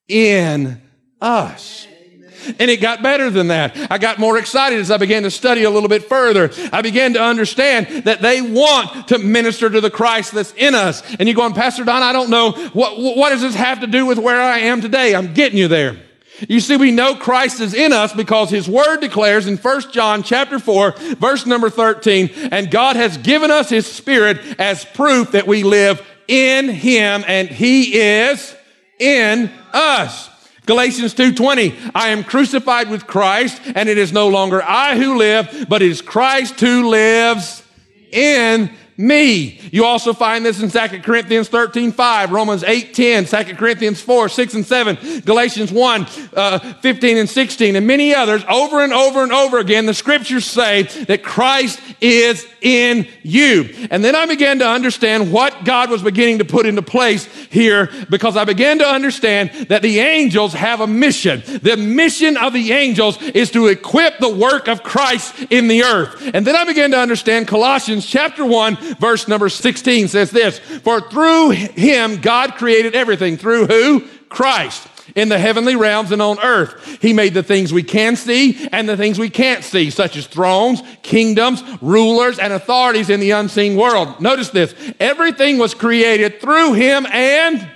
in 0.07 0.81
us. 1.21 1.87
And 2.59 2.71
it 2.71 2.81
got 2.81 3.03
better 3.03 3.29
than 3.29 3.47
that. 3.47 3.91
I 3.91 3.97
got 3.97 4.17
more 4.17 4.37
excited 4.37 4.79
as 4.79 4.89
I 4.89 4.97
began 4.97 5.23
to 5.23 5.31
study 5.31 5.63
a 5.63 5.69
little 5.69 5.89
bit 5.89 6.05
further. 6.05 6.51
I 6.73 6.81
began 6.81 7.13
to 7.13 7.21
understand 7.21 8.05
that 8.05 8.21
they 8.21 8.41
want 8.41 9.09
to 9.09 9.19
minister 9.19 9.69
to 9.69 9.79
the 9.79 9.91
Christ 9.91 10.33
that's 10.33 10.53
in 10.53 10.73
us. 10.73 11.03
And 11.15 11.27
you're 11.27 11.35
going, 11.35 11.53
Pastor 11.53 11.83
Don, 11.83 12.01
I 12.01 12.13
don't 12.13 12.29
know. 12.29 12.51
What, 12.73 12.97
what 12.97 13.29
does 13.29 13.41
this 13.41 13.55
have 13.55 13.81
to 13.81 13.87
do 13.87 14.05
with 14.05 14.17
where 14.17 14.41
I 14.41 14.59
am 14.59 14.81
today? 14.81 15.13
I'm 15.15 15.33
getting 15.33 15.57
you 15.57 15.67
there. 15.67 15.97
You 16.49 16.59
see, 16.59 16.75
we 16.75 16.89
know 16.89 17.15
Christ 17.15 17.59
is 17.59 17.75
in 17.75 17.93
us 17.93 18.13
because 18.13 18.49
his 18.49 18.67
word 18.67 19.01
declares 19.01 19.45
in 19.45 19.57
1 19.57 19.91
John 19.91 20.23
chapter 20.23 20.57
4, 20.57 20.91
verse 21.19 21.45
number 21.45 21.69
13, 21.69 22.31
and 22.51 22.71
God 22.71 22.95
has 22.95 23.17
given 23.17 23.51
us 23.51 23.69
his 23.69 23.85
spirit 23.85 24.39
as 24.59 24.83
proof 24.83 25.33
that 25.33 25.45
we 25.45 25.61
live 25.61 26.03
in 26.27 26.69
him 26.69 27.23
and 27.27 27.47
he 27.47 27.99
is 27.99 28.55
in 28.97 29.51
us. 29.71 30.30
Galatians 30.71 31.13
2:20 31.13 31.91
I 31.93 32.11
am 32.11 32.23
crucified 32.23 32.89
with 32.89 33.05
Christ 33.05 33.61
and 33.75 33.89
it 33.89 33.97
is 33.97 34.13
no 34.13 34.29
longer 34.29 34.63
I 34.63 34.95
who 34.95 35.17
live 35.17 35.65
but 35.67 35.81
it 35.81 35.89
is 35.91 36.01
Christ 36.01 36.57
who 36.61 36.87
lives 36.87 37.61
in 38.09 38.71
me. 39.01 39.59
You 39.71 39.85
also 39.85 40.13
find 40.13 40.45
this 40.45 40.61
in 40.61 40.69
2 40.69 40.99
Corinthians 40.99 41.47
13, 41.49 41.91
5, 41.91 42.31
Romans 42.31 42.63
8, 42.63 42.93
10, 42.93 43.25
2 43.25 43.55
Corinthians 43.55 44.01
4, 44.01 44.29
6 44.29 44.53
and 44.53 44.65
7, 44.65 45.21
Galatians 45.21 45.71
1, 45.71 46.07
uh, 46.35 46.59
15 46.81 47.17
and 47.17 47.29
16, 47.29 47.75
and 47.75 47.87
many 47.87 48.13
others. 48.13 48.43
Over 48.49 48.83
and 48.83 48.93
over 48.93 49.23
and 49.23 49.31
over 49.31 49.59
again, 49.59 49.85
the 49.85 49.93
scriptures 49.93 50.45
say 50.45 50.83
that 51.05 51.23
Christ 51.23 51.79
is 51.99 52.45
in 52.61 53.07
you. 53.23 53.87
And 53.89 54.03
then 54.03 54.15
I 54.15 54.25
began 54.25 54.59
to 54.59 54.67
understand 54.67 55.31
what 55.31 55.65
God 55.65 55.89
was 55.89 56.03
beginning 56.03 56.39
to 56.39 56.45
put 56.45 56.65
into 56.65 56.81
place 56.81 57.25
here 57.49 57.89
because 58.09 58.37
I 58.37 58.45
began 58.45 58.79
to 58.79 58.87
understand 58.87 59.51
that 59.69 59.81
the 59.81 59.99
angels 59.99 60.53
have 60.53 60.79
a 60.81 60.87
mission. 60.87 61.41
The 61.45 61.77
mission 61.77 62.37
of 62.37 62.53
the 62.53 62.71
angels 62.71 63.21
is 63.21 63.51
to 63.51 63.67
equip 63.67 64.19
the 64.19 64.29
work 64.29 64.67
of 64.67 64.83
Christ 64.83 65.35
in 65.49 65.67
the 65.67 65.83
earth. 65.83 66.31
And 66.33 66.45
then 66.45 66.55
I 66.55 66.65
began 66.65 66.91
to 66.91 66.99
understand 66.99 67.47
Colossians 67.47 68.05
chapter 68.05 68.45
1 68.45 68.90
verse 68.99 69.27
number 69.27 69.49
16 69.49 70.07
says 70.07 70.31
this, 70.31 70.59
for 70.59 71.01
through 71.01 71.51
him 71.51 72.21
God 72.21 72.55
created 72.55 72.95
everything. 72.95 73.37
Through 73.37 73.67
who? 73.67 74.07
Christ. 74.29 74.87
in 75.15 75.29
the 75.29 75.37
heavenly 75.37 75.75
realms 75.75 76.11
and 76.11 76.21
on 76.21 76.39
earth. 76.39 76.99
He 77.01 77.13
made 77.13 77.33
the 77.33 77.43
things 77.43 77.73
we 77.73 77.83
can 77.83 78.15
see 78.15 78.67
and 78.71 78.87
the 78.87 78.97
things 78.97 79.19
we 79.19 79.29
can't 79.29 79.63
see, 79.63 79.89
such 79.89 80.15
as 80.15 80.27
thrones, 80.27 80.81
kingdoms, 81.01 81.63
rulers, 81.81 82.39
and 82.39 82.53
authorities 82.53 83.09
in 83.09 83.19
the 83.19 83.31
unseen 83.31 83.75
world. 83.75 84.21
Notice 84.21 84.49
this. 84.49 84.73
Everything 84.99 85.57
was 85.57 85.73
created 85.73 86.39
through 86.39 86.73
him 86.73 87.05
and 87.07 87.69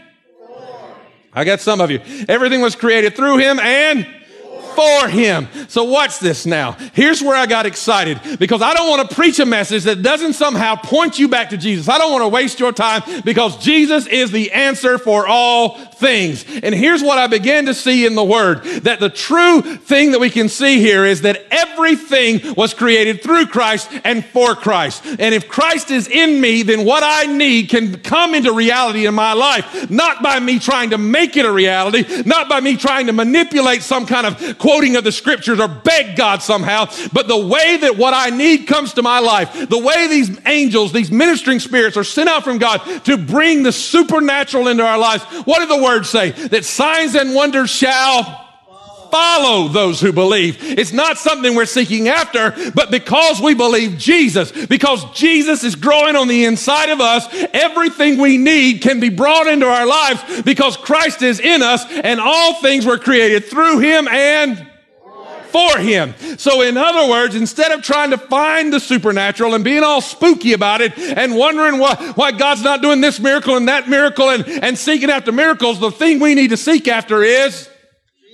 I 1.34 1.44
got 1.44 1.60
some 1.60 1.82
of 1.82 1.92
you. 1.92 2.00
Everything 2.30 2.62
was 2.62 2.78
created 2.78 3.16
through 3.16 3.38
him 3.40 3.60
and 3.60 4.08
for 4.76 5.08
him. 5.08 5.48
So 5.68 5.86
watch 5.86 6.20
this 6.20 6.46
now. 6.46 6.74
Here's 6.94 7.22
where 7.22 7.36
I 7.36 7.46
got 7.46 7.66
excited 7.66 8.20
because 8.40 8.62
I 8.62 8.74
don't 8.74 8.90
want 8.90 9.10
to 9.10 9.16
preach 9.16 9.40
a 9.40 9.46
message 9.46 9.84
that 9.84 10.02
doesn't 10.02 10.34
somehow 10.34 10.76
point 10.76 11.18
you 11.18 11.28
back 11.28 11.50
to 11.50 11.58
Jesus. 11.58 11.90
I 11.90 11.98
don't 11.98 12.12
want 12.12 12.24
to 12.24 12.30
waste 12.30 12.60
your 12.60 12.72
time 12.72 13.04
because 13.24 13.58
Jesus 13.58 14.08
is 14.08 14.32
the 14.32 14.52
answer 14.52 14.98
for 14.98 15.28
all 15.28 15.78
things. 15.98 16.46
And 16.64 16.74
here's 16.74 17.04
what 17.04 17.18
I 17.18 17.28
began 17.28 17.66
to 17.66 17.74
see 17.74 18.06
in 18.06 18.16
the 18.16 18.24
word 18.24 18.64
that 18.84 19.00
the 19.00 19.10
true 19.10 19.62
thing 19.62 20.12
that 20.12 20.20
we 20.20 20.30
can 20.30 20.50
see 20.50 20.80
here 20.80 21.06
is 21.06 21.22
that 21.22 21.44
everything 21.52 22.54
was 22.56 22.74
created 22.74 23.22
through 23.22 23.48
Christ 23.48 23.90
and 24.04 24.26
for 24.26 24.56
Christ. 24.56 25.04
And 25.06 25.34
if 25.34 25.48
Christ 25.48 25.92
is 25.92 26.08
in 26.08 26.40
me, 26.40 26.64
then 26.64 26.86
what 26.86 27.04
I 27.04 27.32
need 27.32 27.70
can 27.70 28.00
come 28.00 28.34
into 28.34 28.54
reality 28.54 29.06
in 29.06 29.16
my 29.16 29.34
life, 29.34 29.90
not 29.90 30.22
by 30.24 30.40
me 30.40 30.60
trying 30.60 30.92
to 30.92 30.98
make 30.98 31.38
it 31.38 31.46
a 31.46 31.52
reality, 31.52 32.24
not 32.26 32.50
by 32.50 32.60
me 32.60 32.78
trying 32.78 33.08
to 33.08 33.14
manipulate 33.14 33.82
some 33.82 34.06
kind 34.06 34.28
of 34.28 34.58
quoting 34.58 34.96
of 34.96 35.04
the 35.04 35.12
scriptures 35.12 35.60
or 35.60 35.68
beg 35.68 36.16
God 36.16 36.42
somehow, 36.42 36.86
but 37.14 37.28
the 37.28 37.38
way 37.38 37.78
that 37.78 37.98
what 37.98 38.14
I 38.14 38.30
need 38.30 38.68
comes 38.68 38.94
to 38.94 39.02
my 39.02 39.20
life, 39.20 39.70
the 39.70 39.80
way 39.80 40.08
these 40.08 40.38
angels, 40.46 40.92
these 40.92 41.12
ministering 41.12 41.60
spirits 41.60 41.98
are 41.98 42.04
sent 42.04 42.30
out 42.30 42.44
from 42.44 42.58
God 42.58 42.78
to 43.06 43.18
bring 43.18 43.64
the 43.64 43.72
supernatural 43.72 44.68
into 44.68 44.86
our 44.86 44.98
lives. 44.98 45.24
What 45.46 45.62
are 45.62 45.68
the 45.68 45.84
word 45.86 46.06
say? 46.06 46.32
That 46.32 46.66
signs 46.66 47.16
and 47.16 47.34
wonders 47.34 47.70
shall 47.70 48.46
follow 49.16 49.70
those 49.70 50.02
who 50.02 50.12
believe. 50.12 50.58
It's 50.62 50.92
not 50.92 51.18
something 51.18 51.56
we're 51.56 51.66
seeking 51.66 52.10
after, 52.10 52.54
but 52.72 52.92
because 52.92 53.40
we 53.40 53.54
believe 53.54 53.98
Jesus, 53.98 54.52
because 54.66 55.06
Jesus 55.14 55.64
is 55.64 55.76
growing 55.76 56.18
on 56.18 56.28
the 56.28 56.44
inside 56.44 56.90
of 56.90 57.00
us, 57.00 57.26
everything 57.54 58.18
we 58.18 58.38
need 58.38 58.82
can 58.82 59.00
be 59.00 59.08
brought 59.08 59.48
into 59.48 59.68
our 59.68 59.86
lives 59.86 60.42
because 60.42 60.76
Christ 60.76 61.22
is 61.22 61.40
in 61.40 61.62
us 61.62 61.86
and 61.90 62.20
all 62.20 62.62
things 62.62 62.86
were 62.86 62.98
created 62.98 63.46
through 63.46 63.80
him 63.80 64.10
and 64.10 64.68
for 65.56 65.80
him. 65.80 66.14
So, 66.38 66.62
in 66.62 66.76
other 66.76 67.10
words, 67.10 67.34
instead 67.34 67.72
of 67.72 67.82
trying 67.82 68.10
to 68.10 68.18
find 68.18 68.74
the 68.74 68.80
supernatural 68.82 69.56
and 69.56 69.64
being 69.64 69.84
all 69.84 70.02
spooky 70.02 70.52
about 70.52 70.82
it 70.82 70.98
and 70.98 71.34
wondering 71.34 71.80
why, 71.80 71.96
why 72.16 72.34
God's 72.34 72.62
not 72.62 72.82
doing 72.82 73.00
this 73.00 73.22
miracle 73.22 73.56
and 73.56 73.70
that 73.70 73.88
miracle 73.88 74.30
and, 74.30 74.46
and 74.46 74.78
seeking 74.78 75.10
after 75.10 75.32
miracles, 75.32 75.80
the 75.80 75.92
thing 75.92 76.20
we 76.20 76.36
need 76.36 76.50
to 76.50 76.58
seek 76.58 76.90
after 76.90 77.24
is 77.24 77.70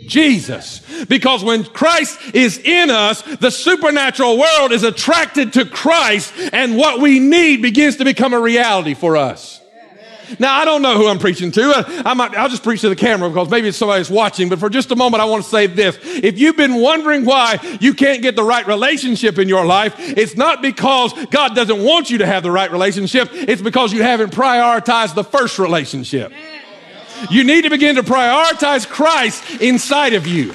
Jesus. 0.08 0.82
Because 1.06 1.44
when 1.44 1.64
Christ 1.64 2.34
is 2.34 2.58
in 2.58 2.90
us, 2.90 3.22
the 3.22 3.52
supernatural 3.52 4.40
world 4.40 4.72
is 4.72 4.82
attracted 4.82 5.54
to 5.54 5.66
Christ 5.66 6.34
and 6.52 6.76
what 6.76 7.02
we 7.02 7.20
need 7.20 7.62
begins 7.62 7.98
to 7.98 8.04
become 8.04 8.34
a 8.34 8.40
reality 8.40 8.96
for 8.96 9.16
us. 9.16 9.61
Now, 10.40 10.56
I 10.56 10.66
don't 10.66 10.82
know 10.82 10.98
who 10.98 11.08
I'm 11.08 11.20
preaching 11.20 11.52
to. 11.52 11.72
Uh, 11.72 12.04
I 12.06 12.14
might, 12.14 12.36
I'll 12.36 12.50
just 12.50 12.64
preach 12.64 12.82
to 12.82 12.90
the 12.90 12.96
camera 12.96 13.30
because 13.30 13.50
maybe 13.50 13.68
it's 13.68 13.78
somebody 13.78 13.92
somebody's 13.92 14.10
watching. 14.10 14.50
But 14.50 14.60
for 14.60 14.70
just 14.70 14.92
a 14.92 14.96
moment, 14.96 15.22
I 15.22 15.26
want 15.26 15.44
to 15.44 15.50
say 15.50 15.68
this. 15.68 15.98
If 16.02 16.40
you've 16.40 16.58
been 16.58 16.76
wondering 16.76 17.26
why 17.26 17.60
you 17.80 17.94
can't 17.94 18.22
get 18.22 18.36
the 18.36 18.44
right 18.44 18.66
relationship 18.66 19.38
in 19.38 19.48
your 19.50 19.66
life, 19.66 19.96
it's 19.98 20.36
not 20.36 20.62
because 20.62 21.14
God 21.28 21.56
doesn't 21.56 21.84
want 21.84 22.10
you 22.10 22.20
to 22.20 22.26
have 22.26 22.44
the 22.44 22.52
right 22.52 22.72
relationship. 22.72 23.30
It's 23.32 23.62
because 23.62 23.94
you 23.94 24.04
haven't 24.04 24.32
prioritized 24.32 25.16
the 25.16 25.24
first 25.24 25.60
relationship. 25.60 26.32
You 27.30 27.44
need 27.44 27.64
to 27.64 27.70
begin 27.70 27.96
to 27.96 28.04
prioritize 28.04 28.88
Christ 28.88 29.62
inside 29.62 30.14
of 30.14 30.26
you. 30.26 30.54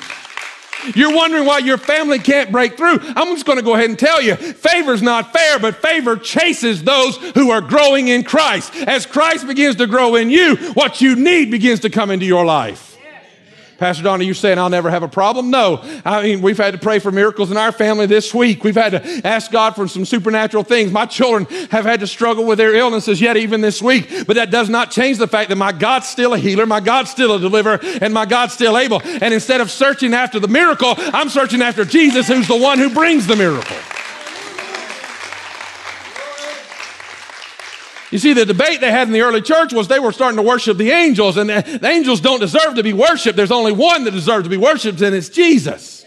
You're 0.95 1.15
wondering 1.15 1.45
why 1.45 1.59
your 1.59 1.79
family 1.79 2.19
can't 2.19 2.53
break 2.53 2.77
through. 2.77 2.99
I'm 3.01 3.35
just 3.35 3.47
going 3.47 3.59
to 3.59 3.65
go 3.65 3.75
ahead 3.75 3.91
and 3.91 3.99
tell 3.99 4.23
you 4.23 4.37
favor's 4.37 5.03
not 5.03 5.33
fair, 5.33 5.59
but 5.59 5.77
favor 5.77 6.17
chases 6.17 6.83
those 6.83 7.17
who 7.35 7.51
are 7.51 7.61
growing 7.61 8.09
in 8.09 8.25
Christ. 8.25 8.75
As 8.75 9.07
Christ 9.07 9.47
begins 9.47 9.77
to 9.77 9.87
grow 9.87 10.17
in 10.17 10.31
you, 10.31 10.57
what 10.75 11.01
you 11.01 11.17
need 11.17 11.51
begins 11.51 11.81
to 11.81 11.91
come 11.91 12.11
into 12.11 12.27
your 12.27 12.45
life. 12.45 12.96
Pastor 13.79 14.03
Don, 14.03 14.21
are 14.21 14.25
you 14.25 14.33
saying 14.33 14.59
I'll 14.59 14.71
never 14.71 14.89
have 14.89 15.03
a 15.03 15.09
problem? 15.09 15.51
No. 15.51 15.81
I 16.05 16.23
mean, 16.23 16.41
we've 16.43 16.57
had 16.57 16.73
to 16.73 16.79
pray 16.79 16.99
for 16.99 17.13
miracles 17.13 17.51
in 17.51 17.57
our 17.57 17.73
family 17.73 18.07
this 18.07 18.33
week. 18.33 18.65
We've 18.65 18.75
had 18.75 18.93
to 18.93 19.27
ask 19.27 19.51
God 19.51 19.77
for 19.77 19.87
some 19.87 20.05
supernatural 20.07 20.65
things. 20.65 20.91
My 20.91 21.05
children 21.05 21.45
have 21.71 21.85
had 21.85 22.01
to 22.01 22.07
struggle 22.07 22.45
with 22.45 22.57
their 22.59 22.75
illnesses 22.75 23.21
yet 23.21 23.37
even 23.37 23.61
this 23.61 23.83
week. 23.83 24.27
But 24.27 24.37
that 24.37 24.51
does 24.51 24.71
not 24.71 24.91
change 24.91 25.19
the 25.19 25.29
fact 25.29 25.51
that 25.51 25.57
my 25.57 25.73
God's 25.73 26.09
still 26.09 26.33
a 26.33 26.39
healer, 26.39 26.65
my 26.65 26.81
God's 26.81 27.11
still 27.11 27.35
a 27.35 27.39
deliverer, 27.39 27.79
and 28.01 28.15
my 28.15 28.25
God's 28.25 28.55
still 28.55 28.79
able. 28.79 29.03
And 29.05 29.35
instead 29.35 29.61
of 29.61 29.71
searching 29.71 30.15
after 30.15 30.41
the 30.41 30.49
miracle, 30.49 30.95
I'm 30.97 31.29
searching 31.29 31.61
after 31.61 31.85
Jesus, 31.85 32.29
who's 32.29 32.49
the 32.49 32.57
one 32.57 32.79
who 32.79 32.93
brings 32.93 33.27
the 33.27 33.37
miracle. 33.37 33.77
You 38.11 38.19
see, 38.19 38.35
the 38.35 38.47
debate 38.47 38.81
they 38.81 38.91
had 38.91 39.09
in 39.09 39.13
the 39.13 39.23
early 39.23 39.43
church 39.43 39.73
was 39.73 39.89
they 39.89 39.99
were 39.99 40.13
starting 40.13 40.37
to 40.37 40.43
worship 40.43 40.77
the 40.77 40.91
angels, 40.91 41.37
and 41.37 41.51
the, 41.51 41.79
the 41.81 41.89
angels 41.89 42.21
don't 42.21 42.39
deserve 42.39 42.77
to 42.77 42.83
be 42.83 42.93
worshiped. 42.93 43.37
There's 43.37 43.51
only 43.51 43.73
one 43.73 44.05
that 44.05 44.13
deserves 44.13 44.45
to 44.45 44.51
be 44.51 44.57
worshiped, 44.57 45.01
and 45.01 45.15
it's 45.15 45.29
Jesus. 45.29 46.05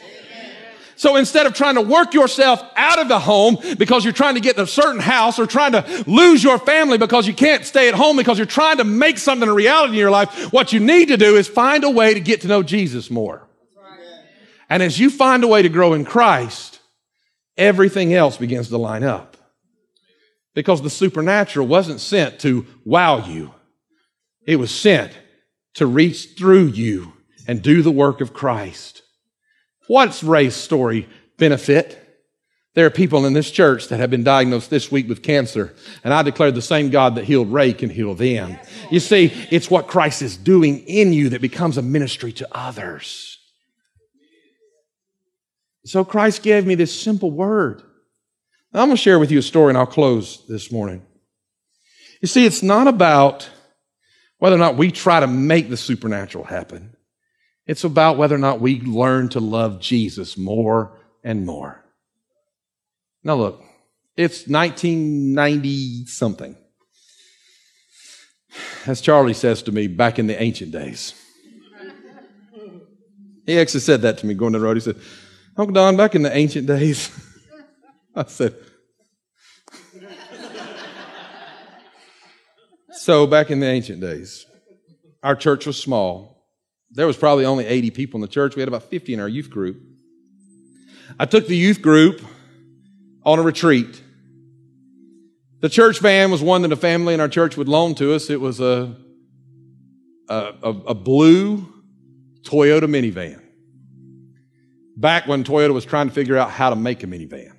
So 0.99 1.15
instead 1.15 1.45
of 1.45 1.53
trying 1.53 1.75
to 1.75 1.81
work 1.81 2.13
yourself 2.13 2.61
out 2.75 2.99
of 2.99 3.07
the 3.07 3.19
home 3.19 3.57
because 3.77 4.03
you're 4.03 4.11
trying 4.11 4.35
to 4.35 4.41
get 4.41 4.57
in 4.57 4.63
a 4.63 4.67
certain 4.67 4.99
house 4.99 5.39
or 5.39 5.45
trying 5.45 5.71
to 5.71 6.03
lose 6.07 6.43
your 6.43 6.59
family 6.59 6.97
because 6.97 7.25
you 7.25 7.33
can't 7.33 7.63
stay 7.63 7.87
at 7.87 7.95
home 7.95 8.17
because 8.17 8.37
you're 8.37 8.45
trying 8.45 8.79
to 8.79 8.83
make 8.83 9.17
something 9.17 9.47
a 9.47 9.53
reality 9.53 9.93
in 9.93 9.99
your 9.99 10.11
life, 10.11 10.51
what 10.51 10.73
you 10.73 10.81
need 10.81 11.07
to 11.07 11.15
do 11.15 11.37
is 11.37 11.47
find 11.47 11.85
a 11.85 11.89
way 11.89 12.13
to 12.13 12.19
get 12.19 12.41
to 12.41 12.49
know 12.49 12.63
Jesus 12.63 13.09
more. 13.09 13.47
And 14.69 14.83
as 14.83 14.99
you 14.99 15.09
find 15.09 15.45
a 15.45 15.47
way 15.47 15.61
to 15.61 15.69
grow 15.69 15.93
in 15.93 16.03
Christ, 16.03 16.81
everything 17.57 18.13
else 18.13 18.35
begins 18.35 18.67
to 18.67 18.77
line 18.77 19.05
up. 19.05 19.28
Because 20.59 20.81
the 20.81 20.89
supernatural 20.89 21.67
wasn't 21.67 22.01
sent 22.01 22.41
to 22.41 22.65
wow 22.83 23.25
you, 23.25 23.53
it 24.45 24.57
was 24.57 24.77
sent 24.77 25.17
to 25.75 25.85
reach 25.85 26.31
through 26.37 26.65
you 26.65 27.13
and 27.47 27.61
do 27.61 27.81
the 27.81 27.89
work 27.89 28.19
of 28.19 28.33
Christ. 28.33 29.01
What's 29.87 30.21
Ray's 30.21 30.55
story 30.55 31.07
benefit? 31.37 31.97
There 32.75 32.85
are 32.85 32.89
people 32.89 33.25
in 33.25 33.31
this 33.31 33.49
church 33.49 33.87
that 33.87 34.01
have 34.01 34.09
been 34.09 34.25
diagnosed 34.25 34.69
this 34.69 34.91
week 34.91 35.07
with 35.07 35.23
cancer, 35.23 35.73
and 36.03 36.13
I 36.13 36.23
declare 36.23 36.51
the 36.51 36.61
same 36.61 36.89
God 36.89 37.15
that 37.15 37.23
healed 37.23 37.53
Ray 37.53 37.71
can 37.71 37.89
heal 37.89 38.13
them. 38.13 38.59
You 38.91 38.99
see, 38.99 39.31
it's 39.49 39.71
what 39.71 39.87
Christ 39.87 40.21
is 40.21 40.35
doing 40.35 40.79
in 40.79 41.13
you 41.13 41.29
that 41.29 41.39
becomes 41.39 41.77
a 41.77 41.81
ministry 41.81 42.33
to 42.33 42.47
others. 42.51 43.39
So 45.85 46.03
Christ 46.03 46.43
gave 46.43 46.67
me 46.67 46.75
this 46.75 47.01
simple 47.01 47.31
word. 47.31 47.81
I'm 48.73 48.87
going 48.87 48.97
to 48.97 48.97
share 48.97 49.19
with 49.19 49.31
you 49.31 49.39
a 49.39 49.43
story 49.43 49.69
and 49.69 49.77
I'll 49.77 49.87
close 49.87 50.45
this 50.47 50.71
morning. 50.71 51.01
You 52.21 52.27
see, 52.27 52.45
it's 52.45 52.61
not 52.61 52.87
about 52.87 53.49
whether 54.37 54.55
or 54.55 54.59
not 54.59 54.77
we 54.77 54.91
try 54.91 55.19
to 55.19 55.27
make 55.27 55.69
the 55.69 55.77
supernatural 55.77 56.43
happen. 56.43 56.95
It's 57.65 57.83
about 57.83 58.17
whether 58.17 58.35
or 58.35 58.39
not 58.39 58.61
we 58.61 58.81
learn 58.81 59.29
to 59.29 59.39
love 59.39 59.79
Jesus 59.79 60.37
more 60.37 60.99
and 61.23 61.45
more. 61.45 61.83
Now 63.23 63.35
look, 63.35 63.63
it's 64.15 64.47
1990 64.47 66.05
something. 66.05 66.55
As 68.85 69.01
Charlie 69.01 69.33
says 69.33 69.61
to 69.63 69.71
me 69.71 69.87
back 69.87 70.19
in 70.19 70.27
the 70.27 70.41
ancient 70.41 70.71
days. 70.71 71.13
He 73.45 73.59
actually 73.59 73.79
said 73.79 74.03
that 74.03 74.19
to 74.19 74.27
me 74.27 74.35
going 74.35 74.53
down 74.53 74.61
the 74.61 74.67
road. 74.67 74.77
He 74.77 74.81
said, 74.81 74.97
Uncle 75.57 75.73
Don, 75.73 75.97
back 75.97 76.15
in 76.15 76.21
the 76.21 76.35
ancient 76.35 76.67
days, 76.67 77.09
I 78.19 78.25
said, 78.27 78.53
so 82.91 83.25
back 83.25 83.49
in 83.49 83.61
the 83.61 83.65
ancient 83.65 84.01
days, 84.01 84.45
our 85.23 85.37
church 85.37 85.65
was 85.65 85.81
small. 85.81 86.45
There 86.91 87.07
was 87.07 87.15
probably 87.15 87.45
only 87.45 87.65
80 87.65 87.91
people 87.91 88.17
in 88.17 88.21
the 88.21 88.27
church. 88.27 88.57
We 88.57 88.61
had 88.61 88.67
about 88.67 88.83
50 88.83 89.13
in 89.13 89.21
our 89.21 89.29
youth 89.29 89.49
group. 89.49 89.81
I 91.17 91.27
took 91.27 91.47
the 91.47 91.55
youth 91.55 91.81
group 91.81 92.21
on 93.23 93.39
a 93.39 93.41
retreat. 93.41 94.01
The 95.61 95.69
church 95.69 95.99
van 95.99 96.29
was 96.29 96.41
one 96.41 96.63
that 96.63 96.73
a 96.73 96.77
family 96.77 97.13
in 97.13 97.21
our 97.21 97.29
church 97.29 97.55
would 97.55 97.69
loan 97.69 97.95
to 97.95 98.13
us. 98.13 98.29
It 98.29 98.41
was 98.41 98.59
a, 98.59 98.97
a, 100.27 100.53
a, 100.61 100.69
a 100.87 100.93
blue 100.93 101.65
Toyota 102.41 102.83
minivan. 102.83 103.41
Back 104.97 105.25
when 105.25 105.45
Toyota 105.45 105.73
was 105.73 105.85
trying 105.85 106.09
to 106.09 106.13
figure 106.13 106.35
out 106.35 106.51
how 106.51 106.69
to 106.69 106.75
make 106.75 107.01
a 107.03 107.07
minivan. 107.07 107.53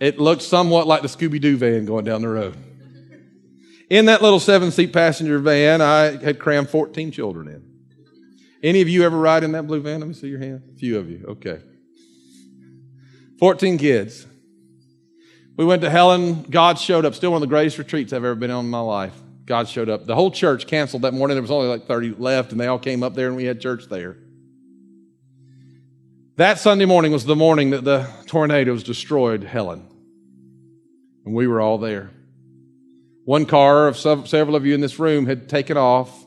It 0.00 0.18
looked 0.18 0.42
somewhat 0.42 0.86
like 0.86 1.02
the 1.02 1.08
Scooby 1.08 1.40
Doo 1.40 1.58
van 1.58 1.84
going 1.84 2.06
down 2.06 2.22
the 2.22 2.28
road. 2.28 2.56
In 3.90 4.06
that 4.06 4.22
little 4.22 4.40
seven 4.40 4.70
seat 4.70 4.92
passenger 4.92 5.38
van, 5.38 5.82
I 5.82 6.16
had 6.16 6.38
crammed 6.38 6.70
14 6.70 7.10
children 7.10 7.48
in. 7.48 7.70
Any 8.62 8.80
of 8.80 8.88
you 8.88 9.04
ever 9.04 9.18
ride 9.18 9.44
in 9.44 9.52
that 9.52 9.66
blue 9.66 9.80
van? 9.80 10.00
Let 10.00 10.08
me 10.08 10.14
see 10.14 10.28
your 10.28 10.38
hand. 10.38 10.62
A 10.74 10.78
few 10.78 10.98
of 10.98 11.10
you. 11.10 11.24
Okay. 11.28 11.60
14 13.38 13.78
kids. 13.78 14.26
We 15.56 15.64
went 15.64 15.82
to 15.82 15.90
Helen. 15.90 16.44
God 16.44 16.78
showed 16.78 17.04
up. 17.04 17.14
Still 17.14 17.32
one 17.32 17.42
of 17.42 17.48
the 17.48 17.52
greatest 17.52 17.78
retreats 17.78 18.12
I've 18.12 18.24
ever 18.24 18.34
been 18.34 18.50
on 18.50 18.64
in 18.64 18.70
my 18.70 18.80
life. 18.80 19.14
God 19.44 19.68
showed 19.68 19.88
up. 19.88 20.06
The 20.06 20.14
whole 20.14 20.30
church 20.30 20.66
canceled 20.66 21.02
that 21.02 21.12
morning. 21.12 21.34
There 21.34 21.42
was 21.42 21.50
only 21.50 21.68
like 21.68 21.86
30 21.86 22.14
left, 22.18 22.52
and 22.52 22.60
they 22.60 22.68
all 22.68 22.78
came 22.78 23.02
up 23.02 23.14
there, 23.14 23.26
and 23.26 23.36
we 23.36 23.44
had 23.44 23.60
church 23.60 23.84
there. 23.90 24.16
That 26.36 26.58
Sunday 26.58 26.84
morning 26.84 27.12
was 27.12 27.24
the 27.24 27.36
morning 27.36 27.70
that 27.70 27.84
the 27.84 28.08
tornadoes 28.26 28.82
destroyed 28.82 29.42
Helen. 29.42 29.89
And 31.30 31.36
we 31.36 31.46
were 31.46 31.60
all 31.60 31.78
there. 31.78 32.10
One 33.24 33.46
car 33.46 33.86
of 33.86 33.96
several 33.96 34.56
of 34.56 34.66
you 34.66 34.74
in 34.74 34.80
this 34.80 34.98
room 34.98 35.26
had 35.26 35.48
taken 35.48 35.76
off 35.76 36.26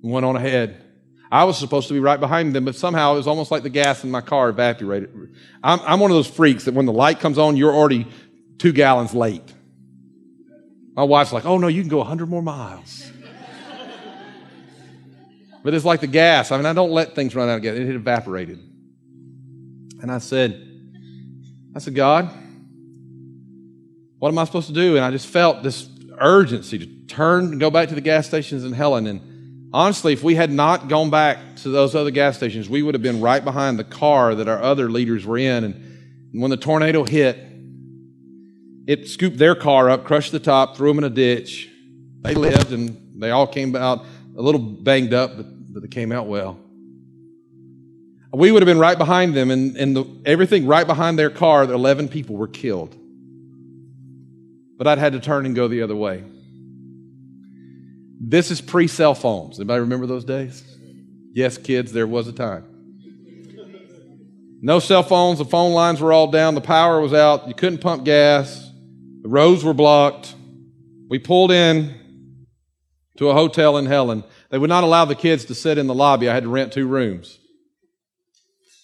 and 0.00 0.12
went 0.12 0.24
on 0.24 0.36
ahead. 0.36 0.80
I 1.32 1.42
was 1.42 1.58
supposed 1.58 1.88
to 1.88 1.94
be 1.94 1.98
right 1.98 2.20
behind 2.20 2.54
them, 2.54 2.64
but 2.64 2.76
somehow 2.76 3.14
it 3.14 3.16
was 3.16 3.26
almost 3.26 3.50
like 3.50 3.64
the 3.64 3.68
gas 3.68 4.04
in 4.04 4.12
my 4.12 4.20
car 4.20 4.48
evaporated. 4.50 5.10
I'm, 5.60 5.80
I'm 5.80 5.98
one 5.98 6.12
of 6.12 6.16
those 6.16 6.28
freaks 6.28 6.66
that 6.66 6.74
when 6.74 6.86
the 6.86 6.92
light 6.92 7.18
comes 7.18 7.36
on, 7.36 7.56
you're 7.56 7.74
already 7.74 8.06
two 8.58 8.70
gallons 8.70 9.12
late. 9.12 9.52
My 10.94 11.02
wife's 11.02 11.32
like, 11.32 11.44
oh 11.44 11.58
no, 11.58 11.66
you 11.66 11.82
can 11.82 11.90
go 11.90 11.98
100 11.98 12.28
more 12.28 12.42
miles. 12.42 13.10
but 15.64 15.74
it's 15.74 15.84
like 15.84 15.98
the 15.98 16.06
gas. 16.06 16.52
I 16.52 16.58
mean, 16.58 16.66
I 16.66 16.74
don't 16.74 16.92
let 16.92 17.16
things 17.16 17.34
run 17.34 17.48
out 17.48 17.60
gas. 17.60 17.74
It 17.74 17.86
had 17.86 17.96
evaporated. 17.96 18.60
And 20.00 20.12
I 20.12 20.18
said, 20.18 20.64
I 21.74 21.80
said, 21.80 21.96
God, 21.96 22.30
what 24.22 24.28
am 24.28 24.38
I 24.38 24.44
supposed 24.44 24.68
to 24.68 24.72
do? 24.72 24.94
And 24.94 25.04
I 25.04 25.10
just 25.10 25.26
felt 25.26 25.64
this 25.64 25.88
urgency 26.16 26.78
to 26.78 26.86
turn 27.12 27.46
and 27.46 27.58
go 27.58 27.72
back 27.72 27.88
to 27.88 27.96
the 27.96 28.00
gas 28.00 28.24
stations 28.28 28.62
in 28.62 28.72
Helen. 28.72 29.08
And 29.08 29.68
honestly, 29.74 30.12
if 30.12 30.22
we 30.22 30.36
had 30.36 30.52
not 30.52 30.86
gone 30.86 31.10
back 31.10 31.56
to 31.56 31.70
those 31.70 31.96
other 31.96 32.12
gas 32.12 32.36
stations, 32.36 32.70
we 32.70 32.84
would 32.84 32.94
have 32.94 33.02
been 33.02 33.20
right 33.20 33.44
behind 33.44 33.80
the 33.80 33.84
car 33.84 34.36
that 34.36 34.46
our 34.46 34.62
other 34.62 34.88
leaders 34.88 35.26
were 35.26 35.38
in. 35.38 35.64
And 35.64 36.40
when 36.40 36.52
the 36.52 36.56
tornado 36.56 37.02
hit, 37.02 37.36
it 38.86 39.08
scooped 39.08 39.38
their 39.38 39.56
car 39.56 39.90
up, 39.90 40.04
crushed 40.04 40.30
the 40.30 40.38
top, 40.38 40.76
threw 40.76 40.90
them 40.90 40.98
in 40.98 41.04
a 41.04 41.10
ditch. 41.10 41.68
They 42.20 42.36
lived 42.36 42.70
and 42.70 43.20
they 43.20 43.32
all 43.32 43.48
came 43.48 43.74
out 43.74 44.04
a 44.36 44.40
little 44.40 44.60
banged 44.60 45.14
up, 45.14 45.36
but, 45.36 45.46
but 45.74 45.82
they 45.82 45.88
came 45.88 46.12
out 46.12 46.28
well. 46.28 46.60
We 48.32 48.52
would 48.52 48.62
have 48.62 48.68
been 48.68 48.78
right 48.78 48.96
behind 48.96 49.34
them, 49.34 49.50
and, 49.50 49.76
and 49.76 49.96
the, 49.96 50.04
everything 50.24 50.68
right 50.68 50.86
behind 50.86 51.18
their 51.18 51.28
car, 51.28 51.66
the 51.66 51.74
11 51.74 52.08
people 52.08 52.36
were 52.36 52.46
killed 52.46 52.96
but 54.82 54.88
I'd 54.88 54.98
had 54.98 55.12
to 55.12 55.20
turn 55.20 55.46
and 55.46 55.54
go 55.54 55.68
the 55.68 55.82
other 55.82 55.94
way. 55.94 56.24
This 58.20 58.50
is 58.50 58.60
pre 58.60 58.88
cell 58.88 59.14
phones. 59.14 59.60
Anybody 59.60 59.78
remember 59.78 60.06
those 60.06 60.24
days? 60.24 60.64
Yes, 61.32 61.56
kids, 61.56 61.92
there 61.92 62.08
was 62.08 62.26
a 62.26 62.32
time. 62.32 62.64
No 64.60 64.80
cell 64.80 65.04
phones, 65.04 65.38
the 65.38 65.44
phone 65.44 65.72
lines 65.72 66.00
were 66.00 66.12
all 66.12 66.32
down, 66.32 66.56
the 66.56 66.60
power 66.60 67.00
was 67.00 67.14
out, 67.14 67.46
you 67.46 67.54
couldn't 67.54 67.78
pump 67.78 68.02
gas, 68.02 68.72
the 69.22 69.28
roads 69.28 69.62
were 69.62 69.72
blocked. 69.72 70.34
We 71.08 71.20
pulled 71.20 71.52
in 71.52 71.94
to 73.18 73.28
a 73.28 73.34
hotel 73.34 73.78
in 73.78 73.86
Helen. 73.86 74.24
They 74.50 74.58
would 74.58 74.68
not 74.68 74.82
allow 74.82 75.04
the 75.04 75.14
kids 75.14 75.44
to 75.44 75.54
sit 75.54 75.78
in 75.78 75.86
the 75.86 75.94
lobby. 75.94 76.28
I 76.28 76.34
had 76.34 76.42
to 76.42 76.48
rent 76.48 76.72
two 76.72 76.88
rooms. 76.88 77.38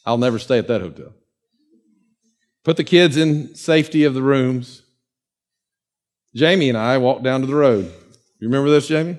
I'll 0.07 0.17
never 0.17 0.39
stay 0.39 0.59
at 0.59 0.69
that 0.69 0.81
hotel. 0.81 1.13
Put 2.63 2.77
the 2.77 2.85
kids 2.85 3.17
in 3.17 3.57
safety 3.57 4.05
of 4.05 4.15
the 4.15 4.23
rooms. 4.23 4.85
Jamie 6.39 6.69
and 6.69 6.79
I 6.79 6.99
walked 6.99 7.25
down 7.25 7.41
to 7.41 7.49
the 7.49 7.55
road. 7.55 7.93
You 8.39 8.47
remember 8.47 8.71
this, 8.71 8.87
Jamie? 8.87 9.19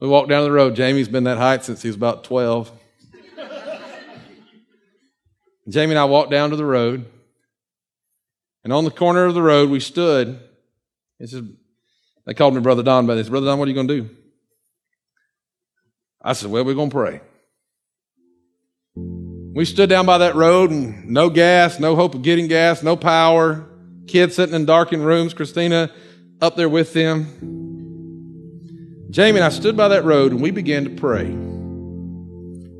We 0.00 0.08
walked 0.08 0.28
down 0.28 0.44
the 0.44 0.52
road. 0.52 0.76
Jamie's 0.76 1.08
been 1.08 1.24
that 1.24 1.38
height 1.38 1.64
since 1.64 1.80
he 1.80 1.88
was 1.88 1.96
about 1.96 2.24
12. 2.24 2.70
Jamie 5.68 5.92
and 5.92 5.98
I 5.98 6.04
walked 6.04 6.30
down 6.30 6.50
to 6.50 6.56
the 6.56 6.64
road. 6.64 7.06
And 8.64 8.72
on 8.72 8.84
the 8.84 8.90
corner 8.90 9.24
of 9.24 9.32
the 9.32 9.40
road, 9.40 9.70
we 9.70 9.80
stood. 9.80 10.38
He 11.18 11.26
said, 11.26 11.48
they 12.26 12.34
called 12.34 12.54
me 12.54 12.60
Brother 12.60 12.82
Don, 12.82 13.06
they 13.06 13.22
said, 13.22 13.30
Brother 13.30 13.46
Don, 13.46 13.58
what 13.58 13.66
are 13.66 13.70
you 13.70 13.74
going 13.74 13.88
to 13.88 14.02
do? 14.02 14.10
I 16.20 16.34
said, 16.34 16.50
Well, 16.50 16.64
we're 16.64 16.74
going 16.74 16.90
to 16.90 16.94
pray. 16.94 17.20
We 18.94 19.64
stood 19.64 19.88
down 19.88 20.04
by 20.04 20.18
that 20.18 20.34
road 20.34 20.70
and 20.70 21.08
no 21.08 21.30
gas, 21.30 21.80
no 21.80 21.96
hope 21.96 22.14
of 22.14 22.22
getting 22.22 22.46
gas, 22.46 22.82
no 22.82 22.94
power 22.94 23.71
kids 24.06 24.36
sitting 24.36 24.54
in 24.54 24.64
darkened 24.64 25.04
rooms, 25.04 25.34
Christina 25.34 25.90
up 26.40 26.56
there 26.56 26.68
with 26.68 26.92
them. 26.92 27.26
Jamie 29.10 29.38
and 29.38 29.44
I 29.44 29.50
stood 29.50 29.76
by 29.76 29.88
that 29.88 30.04
road 30.04 30.32
and 30.32 30.40
we 30.40 30.50
began 30.50 30.84
to 30.84 30.90
pray. 30.90 31.24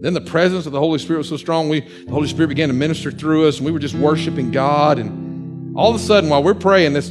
Then 0.02 0.14
the 0.14 0.20
presence 0.20 0.66
of 0.66 0.72
the 0.72 0.80
Holy 0.80 0.98
Spirit 0.98 1.18
was 1.18 1.28
so 1.28 1.36
strong, 1.36 1.68
we, 1.68 1.80
the 1.80 2.10
Holy 2.10 2.26
Spirit 2.26 2.48
began 2.48 2.68
to 2.68 2.74
minister 2.74 3.12
through 3.12 3.46
us, 3.46 3.58
and 3.58 3.66
we 3.66 3.70
were 3.70 3.78
just 3.78 3.94
worshiping 3.94 4.50
God. 4.50 4.98
And 4.98 5.76
all 5.76 5.90
of 5.90 5.94
a 5.94 6.00
sudden, 6.00 6.28
while 6.28 6.42
we're 6.42 6.54
praying, 6.54 6.94
this 6.94 7.10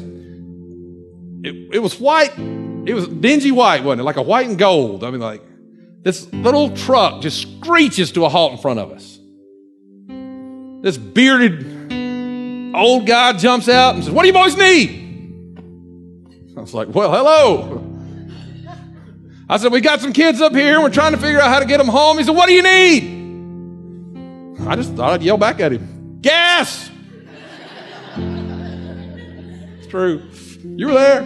it, 1.43 1.76
it 1.76 1.80
was 1.80 1.97
white, 2.00 2.38
it 2.38 2.93
was 2.93 3.08
dingy 3.08 3.52
white, 3.52 3.84
wasn't 3.84 4.02
it? 4.02 4.04
Like 4.04 4.17
a 4.17 4.21
white 4.21 4.47
and 4.47 4.58
gold. 4.58 5.06
I 5.06 5.12
mean, 5.12 5.21
like 5.21 5.41
this 6.02 6.32
little 6.34 6.76
truck 6.76 7.21
just 7.21 7.41
screeches 7.41 8.12
to 8.13 8.26
a 8.26 8.30
halt 8.30 8.52
in 8.52 8.58
front 8.58 8.80
of 8.80 8.91
us. 8.91 9.19
This 10.82 10.97
bearded 10.97 11.91
Old 12.73 13.05
guy 13.05 13.34
jumps 13.34 13.67
out 13.67 13.95
and 13.95 14.03
says, 14.03 14.13
What 14.13 14.21
do 14.23 14.27
you 14.27 14.34
boys 14.34 14.55
need? 14.57 14.99
I 16.57 16.62
was 16.62 16.73
like, 16.73 16.89
Well, 16.89 17.12
hello. 17.12 17.88
I 19.49 19.57
said, 19.57 19.71
We 19.71 19.81
got 19.81 19.99
some 19.99 20.13
kids 20.13 20.39
up 20.41 20.53
here 20.53 20.79
we're 20.79 20.89
trying 20.89 21.12
to 21.12 21.17
figure 21.17 21.39
out 21.39 21.49
how 21.49 21.60
to 21.60 21.65
get 21.65 21.77
them 21.77 21.88
home. 21.88 22.17
He 22.17 22.23
said, 22.23 22.36
What 22.36 22.47
do 22.47 22.53
you 22.53 22.63
need? 22.63 23.19
I 24.67 24.75
just 24.75 24.93
thought 24.93 25.13
I'd 25.13 25.23
yell 25.23 25.38
back 25.38 25.60
at 25.60 25.71
him 25.71 26.19
Gas! 26.21 26.89
it's 28.15 29.88
true. 29.88 30.21
You 30.63 30.88
were 30.88 30.93
there. 30.93 31.23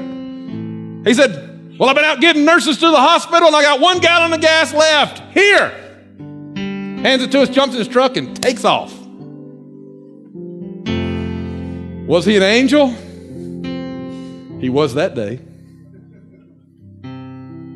He 1.05 1.13
said, 1.13 1.77
Well, 1.77 1.89
I've 1.89 1.95
been 1.95 2.05
out 2.05 2.21
getting 2.21 2.45
nurses 2.45 2.77
to 2.77 2.89
the 2.89 2.97
hospital 2.97 3.47
and 3.47 3.55
I 3.55 3.61
got 3.61 3.79
one 3.79 3.99
gallon 3.99 4.33
of 4.33 4.41
gas 4.41 4.73
left. 4.73 5.19
Here. 5.33 5.81
Hands 6.55 7.21
it 7.21 7.31
to 7.33 7.41
us, 7.41 7.49
jumps 7.49 7.75
in 7.75 7.79
his 7.79 7.87
truck, 7.87 8.17
and 8.17 8.41
takes 8.41 8.65
off. 8.65 9.04
Was 12.07 12.23
he 12.23 12.37
an 12.37 12.43
angel? 12.43 12.89
He 14.61 14.69
was 14.69 14.93
that 14.93 15.15
day. 15.15 15.39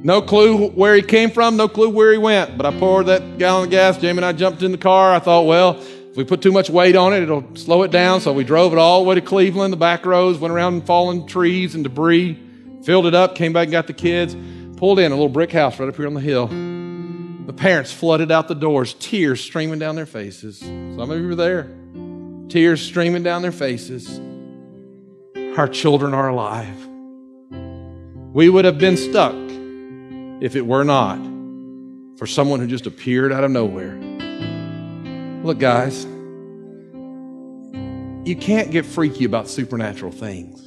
No 0.03 0.21
clue 0.21 0.69
where 0.69 0.93
he 0.93 1.01
came 1.01 1.31
from, 1.31 1.57
no 1.57 1.67
clue 1.67 1.89
where 1.89 2.11
he 2.11 2.19
went. 2.19 2.55
But 2.55 2.67
I 2.67 2.77
poured 2.77 3.07
that 3.07 3.39
gallon 3.39 3.65
of 3.65 3.71
gas. 3.71 3.97
Jamie 3.97 4.19
and 4.19 4.25
I 4.25 4.33
jumped 4.33 4.61
in 4.61 4.71
the 4.71 4.77
car. 4.77 5.15
I 5.15 5.19
thought, 5.19 5.47
well, 5.47 5.81
if 5.81 6.15
we 6.15 6.23
put 6.23 6.43
too 6.43 6.51
much 6.51 6.69
weight 6.69 6.95
on 6.95 7.11
it, 7.11 7.23
it'll 7.23 7.55
slow 7.55 7.81
it 7.81 7.89
down. 7.89 8.21
So 8.21 8.31
we 8.31 8.43
drove 8.43 8.71
it 8.71 8.77
all 8.77 9.03
the 9.03 9.09
way 9.09 9.15
to 9.15 9.21
Cleveland, 9.21 9.73
the 9.73 9.77
back 9.77 10.05
roads, 10.05 10.37
went 10.37 10.53
around 10.53 10.85
fallen 10.85 11.25
trees 11.25 11.73
and 11.73 11.83
debris, 11.83 12.39
filled 12.83 13.07
it 13.07 13.15
up, 13.15 13.33
came 13.33 13.51
back 13.51 13.63
and 13.63 13.71
got 13.71 13.87
the 13.87 13.93
kids, 13.93 14.37
pulled 14.77 14.99
in 14.99 15.11
a 15.11 15.15
little 15.15 15.27
brick 15.27 15.51
house 15.51 15.79
right 15.79 15.89
up 15.89 15.95
here 15.95 16.05
on 16.05 16.13
the 16.13 16.21
hill. 16.21 16.45
The 17.47 17.53
parents 17.53 17.91
flooded 17.91 18.31
out 18.31 18.47
the 18.47 18.53
doors, 18.53 18.93
tears 18.93 19.41
streaming 19.41 19.79
down 19.79 19.95
their 19.95 20.05
faces. 20.05 20.59
Some 20.59 21.09
of 21.09 21.19
you 21.19 21.27
were 21.27 21.35
there 21.35 21.78
tears 22.49 22.81
streaming 22.81 23.23
down 23.23 23.41
their 23.41 23.51
faces. 23.51 24.19
Our 25.57 25.67
children 25.67 26.13
are 26.13 26.29
alive. 26.29 26.75
We 28.33 28.49
would 28.49 28.65
have 28.65 28.77
been 28.77 28.97
stuck 28.97 29.35
if 30.41 30.55
it 30.55 30.65
were 30.65 30.83
not 30.83 31.19
for 32.17 32.27
someone 32.27 32.59
who 32.59 32.67
just 32.67 32.85
appeared 32.85 33.31
out 33.31 33.43
of 33.43 33.51
nowhere. 33.51 33.95
Look, 35.43 35.59
guys, 35.59 36.05
you 38.27 38.35
can't 38.35 38.71
get 38.71 38.85
freaky 38.85 39.25
about 39.25 39.47
supernatural 39.47 40.11
things. 40.11 40.65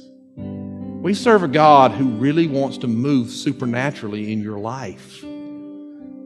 We 1.03 1.13
serve 1.13 1.43
a 1.43 1.47
God 1.47 1.91
who 1.91 2.09
really 2.09 2.47
wants 2.47 2.77
to 2.79 2.87
move 2.87 3.29
supernaturally 3.29 4.31
in 4.31 4.41
your 4.41 4.57
life. 4.57 5.23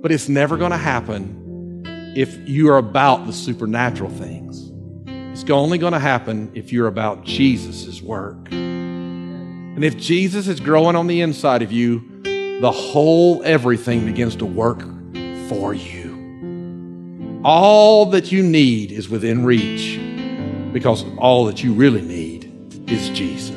But 0.01 0.11
it's 0.11 0.29
never 0.29 0.55
going 0.55 0.71
to 0.71 0.77
happen 0.77 1.83
if 2.15 2.37
you 2.47 2.69
are 2.69 2.77
about 2.77 3.25
the 3.25 3.33
supernatural 3.33 4.11
things. 4.11 4.66
It's 5.39 5.51
only 5.51 5.77
going 5.77 5.93
to 5.93 5.99
happen 5.99 6.51
if 6.55 6.73
you're 6.73 6.87
about 6.87 7.23
Jesus' 7.23 8.01
work. 8.01 8.51
And 8.51 9.83
if 9.83 9.95
Jesus 9.95 10.47
is 10.47 10.59
growing 10.59 10.95
on 10.95 11.05
the 11.05 11.21
inside 11.21 11.61
of 11.61 11.71
you, 11.71 12.01
the 12.59 12.71
whole 12.71 13.43
everything 13.43 14.03
begins 14.03 14.35
to 14.37 14.47
work 14.47 14.81
for 15.47 15.75
you. 15.75 17.39
All 17.45 18.07
that 18.07 18.31
you 18.31 18.41
need 18.41 18.91
is 18.91 19.09
within 19.09 19.45
reach 19.45 19.99
because 20.73 21.05
all 21.17 21.45
that 21.45 21.63
you 21.63 21.71
really 21.71 22.01
need 22.01 22.51
is 22.89 23.09
Jesus. 23.11 23.56